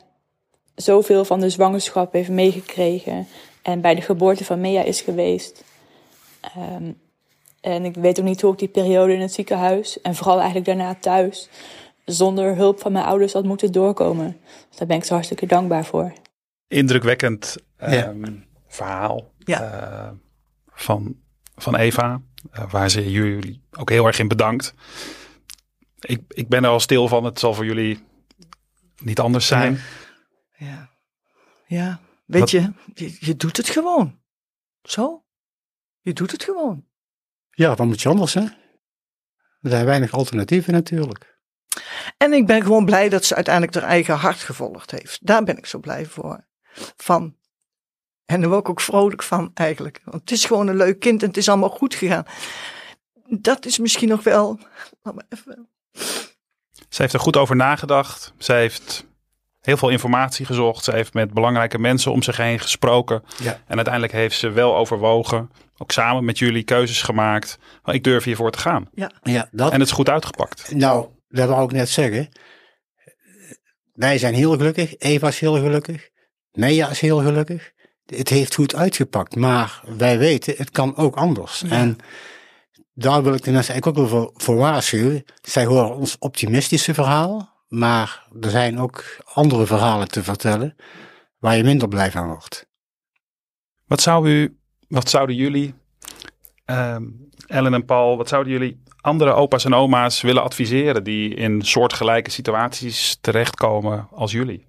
zoveel 0.74 1.24
van 1.24 1.40
de 1.40 1.50
zwangerschap 1.50 2.12
heeft 2.12 2.28
meegekregen. 2.28 3.26
En 3.62 3.80
bij 3.80 3.94
de 3.94 4.00
geboorte 4.02 4.44
van 4.44 4.60
Mea 4.60 4.82
is 4.82 5.00
geweest. 5.00 5.64
Ehm, 6.40 6.92
en 7.60 7.84
ik 7.84 7.94
weet 7.94 8.18
ook 8.18 8.24
niet 8.24 8.40
hoe 8.40 8.52
ik 8.52 8.58
die 8.58 8.68
periode 8.68 9.12
in 9.14 9.20
het 9.20 9.32
ziekenhuis 9.32 10.00
en 10.00 10.14
vooral 10.14 10.36
eigenlijk 10.36 10.66
daarna 10.66 10.94
thuis 10.94 11.48
zonder 12.04 12.56
hulp 12.56 12.80
van 12.80 12.92
mijn 12.92 13.04
ouders 13.04 13.32
had 13.32 13.44
moeten 13.44 13.72
doorkomen. 13.72 14.36
Dus 14.68 14.78
daar 14.78 14.88
ben 14.88 14.96
ik 14.96 15.04
ze 15.04 15.12
hartstikke 15.12 15.46
dankbaar 15.46 15.84
voor. 15.84 16.12
Indrukwekkend 16.68 17.56
Ja. 17.78 17.86
ehm, 17.86 18.32
verhaal 18.66 19.30
Ja. 19.38 19.60
eh, 19.62 20.10
van, 20.72 21.16
van 21.56 21.76
Eva, 21.76 22.20
waar 22.70 22.90
ze 22.90 23.10
jullie 23.10 23.62
ook 23.72 23.90
heel 23.90 24.06
erg 24.06 24.18
in 24.18 24.28
bedankt. 24.28 24.74
Ik, 26.00 26.22
ik 26.28 26.48
ben 26.48 26.64
er 26.64 26.70
al 26.70 26.80
stil 26.80 27.08
van, 27.08 27.24
het 27.24 27.38
zal 27.38 27.54
voor 27.54 27.64
jullie 27.64 28.04
niet 29.02 29.20
anders 29.20 29.46
zijn. 29.46 29.80
ja. 30.56 30.90
ja, 31.66 32.00
weet 32.24 32.40
Wat- 32.40 32.50
je, 32.50 32.72
je, 32.94 33.16
je 33.20 33.36
doet 33.36 33.56
het 33.56 33.68
gewoon. 33.68 34.20
Zo. 34.82 35.24
Je 36.00 36.12
doet 36.12 36.30
het 36.30 36.44
gewoon. 36.44 36.84
Ja, 37.50 37.74
wat 37.74 37.86
moet 37.86 38.02
je 38.02 38.08
anders, 38.08 38.34
hè? 38.34 38.40
Er 39.60 39.70
zijn 39.70 39.84
weinig 39.84 40.12
alternatieven 40.12 40.72
natuurlijk. 40.72 41.38
En 42.16 42.32
ik 42.32 42.46
ben 42.46 42.62
gewoon 42.62 42.84
blij 42.84 43.08
dat 43.08 43.24
ze 43.24 43.34
uiteindelijk 43.34 43.74
haar 43.74 43.84
eigen 43.90 44.14
hart 44.14 44.38
gevolgd 44.38 44.90
heeft. 44.90 45.26
Daar 45.26 45.44
ben 45.44 45.56
ik 45.56 45.66
zo 45.66 45.78
blij 45.78 46.06
voor. 46.06 46.46
Van. 46.96 47.36
En 48.26 48.40
daar 48.40 48.48
word 48.48 48.60
ik 48.60 48.68
ook 48.68 48.80
vrolijk 48.80 49.22
van 49.22 49.50
eigenlijk. 49.54 50.00
Want 50.04 50.20
het 50.20 50.30
is 50.30 50.44
gewoon 50.44 50.68
een 50.68 50.76
leuk 50.76 51.00
kind 51.00 51.22
en 51.22 51.28
het 51.28 51.36
is 51.36 51.48
allemaal 51.48 51.68
goed 51.68 51.94
gegaan. 51.94 52.24
Dat 53.28 53.66
is 53.66 53.78
misschien 53.78 54.08
nog 54.08 54.22
wel. 54.22 54.58
Laat 55.02 55.14
me 55.14 55.24
even. 55.28 55.68
Ze 56.88 57.02
heeft 57.02 57.14
er 57.14 57.20
goed 57.20 57.36
over 57.36 57.56
nagedacht. 57.56 58.32
Ze 58.38 58.52
heeft 58.52 59.06
heel 59.60 59.76
veel 59.76 59.88
informatie 59.88 60.46
gezocht. 60.46 60.84
Ze 60.84 60.92
heeft 60.92 61.14
met 61.14 61.34
belangrijke 61.34 61.78
mensen 61.78 62.12
om 62.12 62.22
zich 62.22 62.36
heen 62.36 62.58
gesproken. 62.58 63.22
Ja. 63.42 63.60
En 63.66 63.76
uiteindelijk 63.76 64.12
heeft 64.12 64.38
ze 64.38 64.50
wel 64.50 64.76
overwogen, 64.76 65.50
ook 65.76 65.90
samen 65.90 66.24
met 66.24 66.38
jullie, 66.38 66.62
keuzes 66.62 67.02
gemaakt. 67.02 67.58
Ik 67.84 68.04
durf 68.04 68.24
hiervoor 68.24 68.50
te 68.50 68.58
gaan. 68.58 68.88
Ja, 68.94 69.48
dat, 69.50 69.72
En 69.72 69.78
het 69.80 69.88
is 69.88 69.94
goed 69.94 70.08
uitgepakt. 70.08 70.74
nou, 70.74 71.06
dat 71.28 71.48
wou 71.48 71.64
ik 71.64 71.72
net 71.72 71.88
zeggen. 71.88 72.28
Wij 73.92 74.18
zijn 74.18 74.34
heel 74.34 74.52
gelukkig. 74.56 74.96
Eva 74.98 75.28
is 75.28 75.38
heel 75.38 75.54
gelukkig. 75.54 76.08
Mea 76.52 76.90
is 76.90 77.00
heel 77.00 77.18
gelukkig. 77.18 77.72
Het 78.06 78.28
heeft 78.28 78.54
goed 78.54 78.74
uitgepakt. 78.74 79.36
Maar 79.36 79.82
wij 79.96 80.18
weten, 80.18 80.54
het 80.56 80.70
kan 80.70 80.96
ook 80.96 81.16
anders. 81.16 81.62
En 81.62 81.96
daar 82.94 83.22
wil 83.22 83.34
ik 83.34 83.44
de 83.44 83.50
mensen 83.50 83.72
eigenlijk 83.72 83.86
ook 83.86 84.10
wel 84.10 84.20
voor, 84.20 84.32
voor 84.34 84.56
waarschuwen. 84.56 85.24
Zij 85.42 85.64
horen 85.64 85.96
ons 85.96 86.16
optimistische 86.18 86.94
verhaal. 86.94 87.54
Maar 87.68 88.28
er 88.40 88.50
zijn 88.50 88.78
ook 88.78 89.04
andere 89.32 89.66
verhalen 89.66 90.08
te 90.08 90.22
vertellen. 90.22 90.76
Waar 91.38 91.56
je 91.56 91.64
minder 91.64 91.88
blij 91.88 92.10
van 92.10 92.28
wordt. 92.28 92.66
Wat, 93.86 94.00
zou 94.00 94.30
u, 94.30 94.58
wat 94.88 95.10
zouden 95.10 95.36
jullie, 95.36 95.74
ehm, 96.64 97.04
Ellen 97.46 97.74
en 97.74 97.84
Paul, 97.84 98.16
wat 98.16 98.28
zouden 98.28 98.52
jullie 98.52 98.82
andere 99.00 99.32
opa's 99.32 99.64
en 99.64 99.74
oma's 99.74 100.20
willen 100.20 100.42
adviseren 100.42 101.04
die 101.04 101.34
in 101.34 101.62
soortgelijke 101.62 102.30
situaties 102.30 103.18
terechtkomen 103.20 104.08
als 104.10 104.32
jullie? 104.32 104.66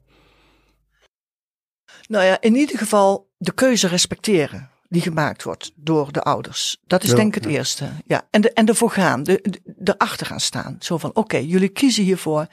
Nou 2.08 2.26
ja, 2.26 2.42
in 2.42 2.56
ieder 2.56 2.78
geval 2.78 3.30
de 3.38 3.52
keuze 3.52 3.88
respecteren 3.88 4.70
die 4.90 5.02
gemaakt 5.02 5.44
wordt 5.44 5.72
door 5.76 6.12
de 6.12 6.22
ouders. 6.22 6.78
Dat 6.88 7.04
is 7.04 7.10
Ja, 7.10 7.16
denk 7.16 7.36
ik 7.36 7.44
het 7.44 7.52
ja. 7.52 7.58
eerste. 7.58 7.90
Ja, 8.06 8.28
en, 8.32 8.42
de, 8.42 8.54
en 8.54 8.68
ervoor 8.68 8.92
gaan, 8.92 9.24
de, 9.24 9.60
de, 9.64 9.94
erachter 9.98 10.26
gaan 10.26 10.40
staan. 10.40 10.76
Zo 10.80 10.98
van, 10.98 11.16
oké, 11.16 11.38
jullie 11.38 11.70
kiezen 11.70 12.04
hiervoor. 12.04 12.48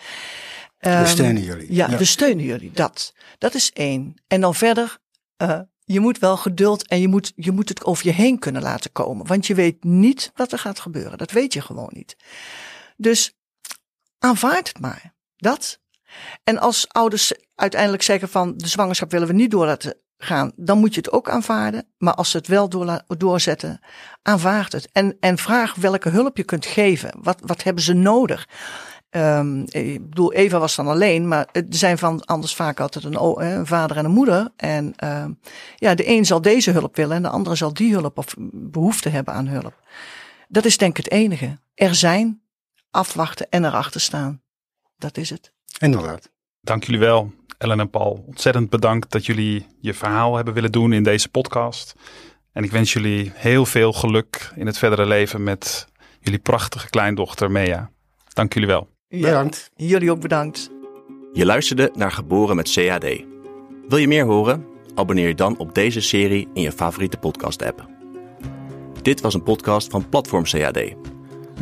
We 0.78 0.90
Ehm, 0.90 1.06
steunen 1.06 1.42
jullie. 1.42 1.74
Ja, 1.74 1.96
we 1.96 2.04
steunen 2.04 2.44
jullie. 2.44 2.70
Dat. 2.72 3.14
Dat 3.38 3.54
is 3.54 3.72
één. 3.72 4.14
En 4.26 4.40
dan 4.40 4.54
verder, 4.54 4.98
eh, 5.36 5.60
je 5.84 6.00
moet 6.00 6.18
wel 6.18 6.36
geduld 6.36 6.88
en 6.88 7.00
je 7.00 7.08
moet, 7.08 7.32
je 7.36 7.52
moet 7.52 7.68
het 7.68 7.84
over 7.84 8.06
je 8.06 8.12
heen 8.12 8.38
kunnen 8.38 8.62
laten 8.62 8.92
komen. 8.92 9.26
Want 9.26 9.46
je 9.46 9.54
weet 9.54 9.84
niet 9.84 10.32
wat 10.34 10.52
er 10.52 10.58
gaat 10.58 10.80
gebeuren. 10.80 11.18
Dat 11.18 11.30
weet 11.30 11.52
je 11.52 11.60
gewoon 11.60 11.90
niet. 11.92 12.16
Dus 12.96 13.34
aanvaard 14.18 14.68
het 14.68 14.80
maar. 14.80 15.14
Dat. 15.36 15.80
En 16.44 16.58
als 16.58 16.88
ouders 16.88 17.32
uiteindelijk 17.54 18.02
zeggen 18.02 18.28
van 18.28 18.56
de 18.56 18.68
zwangerschap 18.68 19.10
willen 19.10 19.28
we 19.28 19.34
niet 19.34 19.50
door 19.50 19.66
laten 19.66 19.96
gaan, 20.18 20.52
dan 20.56 20.78
moet 20.78 20.94
je 20.94 21.00
het 21.00 21.12
ook 21.12 21.28
aanvaarden. 21.28 21.86
Maar 21.98 22.14
als 22.14 22.30
ze 22.30 22.36
het 22.36 22.46
wel 22.46 22.68
door, 22.68 23.02
doorzetten, 23.06 23.80
aanvaard 24.22 24.72
het. 24.72 24.88
En, 24.92 25.16
en 25.20 25.38
vraag 25.38 25.74
welke 25.74 26.08
hulp 26.08 26.36
je 26.36 26.44
kunt 26.44 26.66
geven. 26.66 27.10
Wat, 27.22 27.38
wat 27.42 27.62
hebben 27.62 27.82
ze 27.82 27.92
nodig? 27.92 28.48
Ehm, 29.10 29.60
ik 29.60 30.08
bedoel, 30.08 30.32
Eva 30.32 30.58
was 30.58 30.74
dan 30.74 30.88
alleen, 30.88 31.28
maar 31.28 31.48
er 31.52 31.64
zijn 31.68 31.98
van 31.98 32.24
anders 32.24 32.54
vaak 32.54 32.80
altijd 32.80 33.04
een, 33.04 33.44
een 33.44 33.66
vader 33.66 33.96
en 33.96 34.04
een 34.04 34.10
moeder. 34.10 34.48
En 34.56 34.92
ehm, 34.96 35.32
ja, 35.76 35.94
de 35.94 36.08
een 36.08 36.24
zal 36.24 36.42
deze 36.42 36.70
hulp 36.70 36.96
willen 36.96 37.16
en 37.16 37.22
de 37.22 37.28
andere 37.28 37.56
zal 37.56 37.72
die 37.72 37.92
hulp 37.92 38.18
of 38.18 38.34
behoefte 38.52 39.08
hebben 39.08 39.34
aan 39.34 39.46
hulp. 39.46 39.80
Dat 40.48 40.64
is 40.64 40.78
denk 40.78 40.98
ik 40.98 41.04
het 41.04 41.12
enige. 41.12 41.58
Er 41.74 41.94
zijn, 41.94 42.42
afwachten 42.90 43.46
en 43.50 43.64
erachter 43.64 44.00
staan. 44.00 44.42
Dat 44.96 45.16
is 45.16 45.30
het. 45.30 45.52
Inderdaad. 45.78 46.30
Dank 46.60 46.84
jullie 46.84 47.00
wel, 47.00 47.32
Ellen 47.58 47.80
en 47.80 47.90
Paul. 47.90 48.24
Ontzettend 48.26 48.70
bedankt 48.70 49.10
dat 49.12 49.26
jullie 49.26 49.66
je 49.80 49.94
verhaal 49.94 50.36
hebben 50.36 50.54
willen 50.54 50.72
doen 50.72 50.92
in 50.92 51.02
deze 51.02 51.28
podcast. 51.28 51.94
En 52.52 52.64
ik 52.64 52.70
wens 52.70 52.92
jullie 52.92 53.32
heel 53.34 53.66
veel 53.66 53.92
geluk 53.92 54.52
in 54.56 54.66
het 54.66 54.78
verdere 54.78 55.06
leven 55.06 55.42
met 55.42 55.86
jullie 56.20 56.38
prachtige 56.38 56.90
kleindochter 56.90 57.50
Mea. 57.50 57.90
Dank 58.32 58.52
jullie 58.54 58.68
wel. 58.68 58.88
Ja, 59.08 59.20
Bedankt. 59.20 59.70
jullie 59.76 60.10
ook 60.10 60.20
bedankt. 60.20 60.70
Je 61.32 61.44
luisterde 61.46 61.90
naar 61.94 62.12
Geboren 62.12 62.56
met 62.56 62.72
CAD. 62.72 63.04
Wil 63.88 63.98
je 63.98 64.08
meer 64.08 64.24
horen? 64.24 64.66
Abonneer 64.94 65.28
je 65.28 65.34
dan 65.34 65.58
op 65.58 65.74
deze 65.74 66.00
serie 66.00 66.48
in 66.54 66.62
je 66.62 66.72
favoriete 66.72 67.16
podcast-app. 67.16 67.88
Dit 69.02 69.20
was 69.20 69.34
een 69.34 69.42
podcast 69.42 69.90
van 69.90 70.08
Platform 70.08 70.44
CAD. 70.44 70.78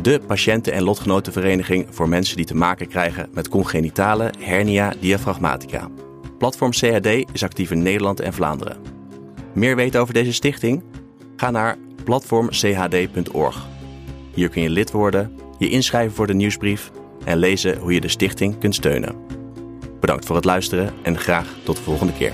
De 0.03 0.19
patiënten- 0.27 0.73
en 0.73 0.83
lotgenotenvereniging 0.83 1.87
voor 1.89 2.09
mensen 2.09 2.35
die 2.35 2.45
te 2.45 2.55
maken 2.55 2.87
krijgen 2.87 3.29
met 3.33 3.49
congenitale 3.49 4.33
hernia 4.39 4.93
diaphragmatica. 4.99 5.89
Platform 6.37 6.71
CAD 6.71 7.05
is 7.05 7.43
actief 7.43 7.71
in 7.71 7.81
Nederland 7.81 8.19
en 8.19 8.33
Vlaanderen. 8.33 8.77
Meer 9.53 9.75
weten 9.75 10.01
over 10.01 10.13
deze 10.13 10.33
stichting? 10.33 10.83
Ga 11.35 11.51
naar 11.51 11.77
platformchd.org. 12.03 13.67
Hier 14.33 14.49
kun 14.49 14.61
je 14.61 14.69
lid 14.69 14.91
worden, 14.91 15.39
je 15.57 15.69
inschrijven 15.69 16.15
voor 16.15 16.27
de 16.27 16.33
nieuwsbrief 16.33 16.91
en 17.23 17.37
lezen 17.37 17.77
hoe 17.77 17.93
je 17.93 18.01
de 18.01 18.07
stichting 18.07 18.57
kunt 18.59 18.75
steunen. 18.75 19.15
Bedankt 19.99 20.25
voor 20.25 20.35
het 20.35 20.45
luisteren 20.45 20.93
en 21.01 21.19
graag 21.19 21.47
tot 21.63 21.75
de 21.75 21.83
volgende 21.83 22.13
keer. 22.13 22.33